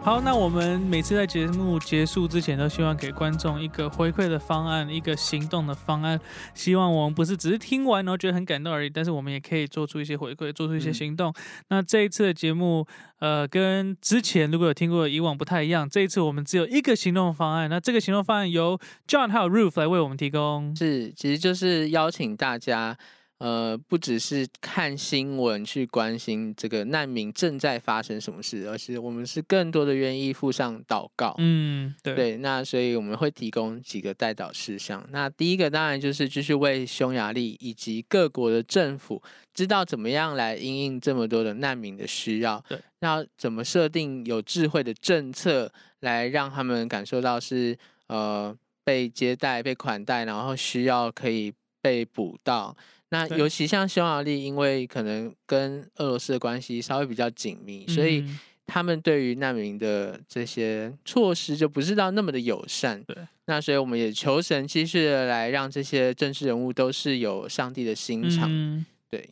[0.00, 6.18] 好，那我们每次在节目结束之前，都希望给观众一个回馈的方案，一个行动的方案。
[6.54, 11.34] 希望我们不是只是听完然后觉得很感动而已，但是我们也可以做出一些回馈，做出一些嗯行动。
[11.68, 12.86] 那这一次的节目，
[13.18, 17.68] 呃，跟之前如果有听过以往不太一样，这一次我们只有一个行动方案。
[17.68, 20.74] 那这个行动方案由 John 还有 Ruth 来为我们提供。
[20.74, 22.96] 是，其实就是邀请大家，
[23.38, 31.36] 呃，不只是看新闻去关心这个难民正在发生什么事，而是我们是更多的愿意附上祷告。
[31.38, 35.06] 嗯，对，对，那所以我们会提供几个代祷事项。
[35.12, 39.22] 那第一个当然就是继续为匈牙利以及各国的政府
[39.54, 42.60] 知道怎么样来应应这么多的难民的需要。
[42.68, 47.78] 对，要怎么设定有智慧的政策，来让他们感受到是
[48.08, 52.76] 呃被接待、被款待，然后需要可以被补到。
[53.10, 63.02] 那尤其像匈牙利，因为可能跟俄罗斯的关系稍微比较紧密，所以嗯他们对于难民的这些措施就不是到那么的友善。
[63.04, 68.46] 对，那所以我们也求神继续的来让这些政治人物都是有上帝的心肠。
[68.50, 69.30] 嗯对，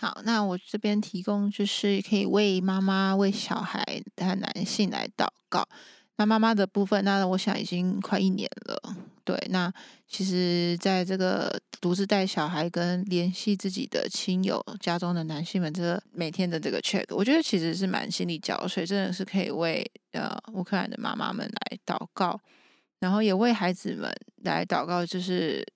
[0.00, 5.68] 好，那我这边提供就是可以为妈妈、为小孩和男性来祷告。
[6.16, 8.96] 那妈妈的部分，那我想已经快一年了。
[9.24, 9.72] 对，那
[10.06, 22.38] 其实在这个独自带小孩跟联系自己的亲友、家中的男性们，这个每天的这个 check，我觉得其实是蛮心力交瘁，真的是可以为呃乌克兰的妈妈们来祷告，
[23.00, 25.66] 然后也为孩子们来祷告，就是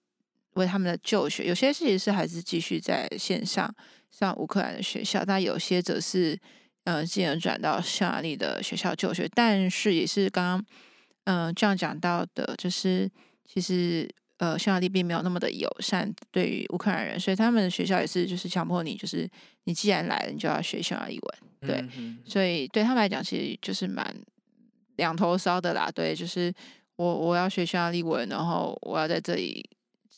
[0.53, 1.47] 为他们的就学。
[1.47, 3.75] 有些事情是孩子继续在线上
[4.11, 6.39] 上乌克兰的学校，但有些则是
[6.85, 9.27] 嗯进而转到匈牙利的学校就学。
[9.35, 10.67] 但是也是刚刚
[11.31, 13.07] 嗯、这样讲到的，就是
[13.49, 19.29] 其实呃匈牙利并没有那么的友善对于乌克兰人，所以他们的学校也是就是强迫你，就是
[19.65, 21.39] 你既然来了，你就要学匈牙利文。
[21.61, 24.15] 对嗯所以对他们来讲，其实就是蛮
[24.97, 25.91] 两头烧的啦。
[25.93, 26.55] 对，就是
[26.95, 29.69] 我我要学匈牙利文，然后我要在这里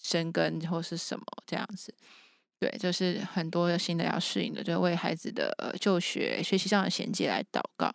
[0.03, 1.95] 生根或是什么这样子。
[2.59, 7.91] 对，就是很多新的要适应的，就为孩子的呃就学、学习上的衔接来祷告。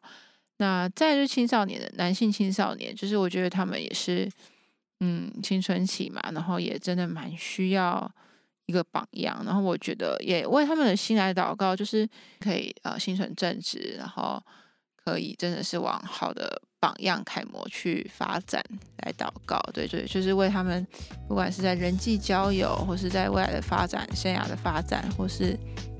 [0.57, 4.27] 那再就是青少年的男性青少年，就是我觉得他们也是
[4.99, 8.09] 嗯青春期嘛，然后也真的蛮需要
[8.65, 9.41] 一个榜样。
[9.45, 12.07] 然后我觉得也为他们的心来祷告，就是
[12.39, 14.41] 可以呃心存正直，然后
[15.03, 18.63] 可以真的是往好的榜样楷模去发展
[19.03, 19.59] 来祷告。
[19.73, 20.85] 对对，就是为他们
[21.27, 25.57] 不管是在人际交友，或是在未来的发展、生涯的发展，或是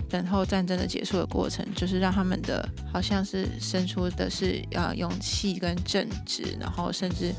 [0.09, 7.33] 等候战争的结束的过程，就是让他们的好像是生出的是呃勇气跟正直，然后甚至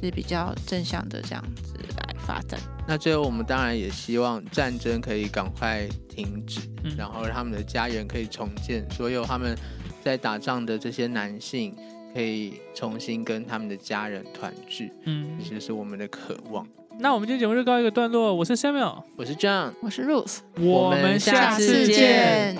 [0.00, 2.58] 是比较正向的这样子来发展。
[2.86, 9.56] 那最后我们当然也希望战争可以赶快停止，嗯然后让他们的家园可以重建，所有他们
[10.02, 11.74] 在打仗的这些男性
[12.14, 16.66] 可以重新跟他们的家人团聚，嗯这，就是我们的渴望。
[17.00, 19.72] 那我们今天节目就告一个段落，我是 Samuel，我是 John。
[19.80, 22.56] 我是 Rose，我们下次见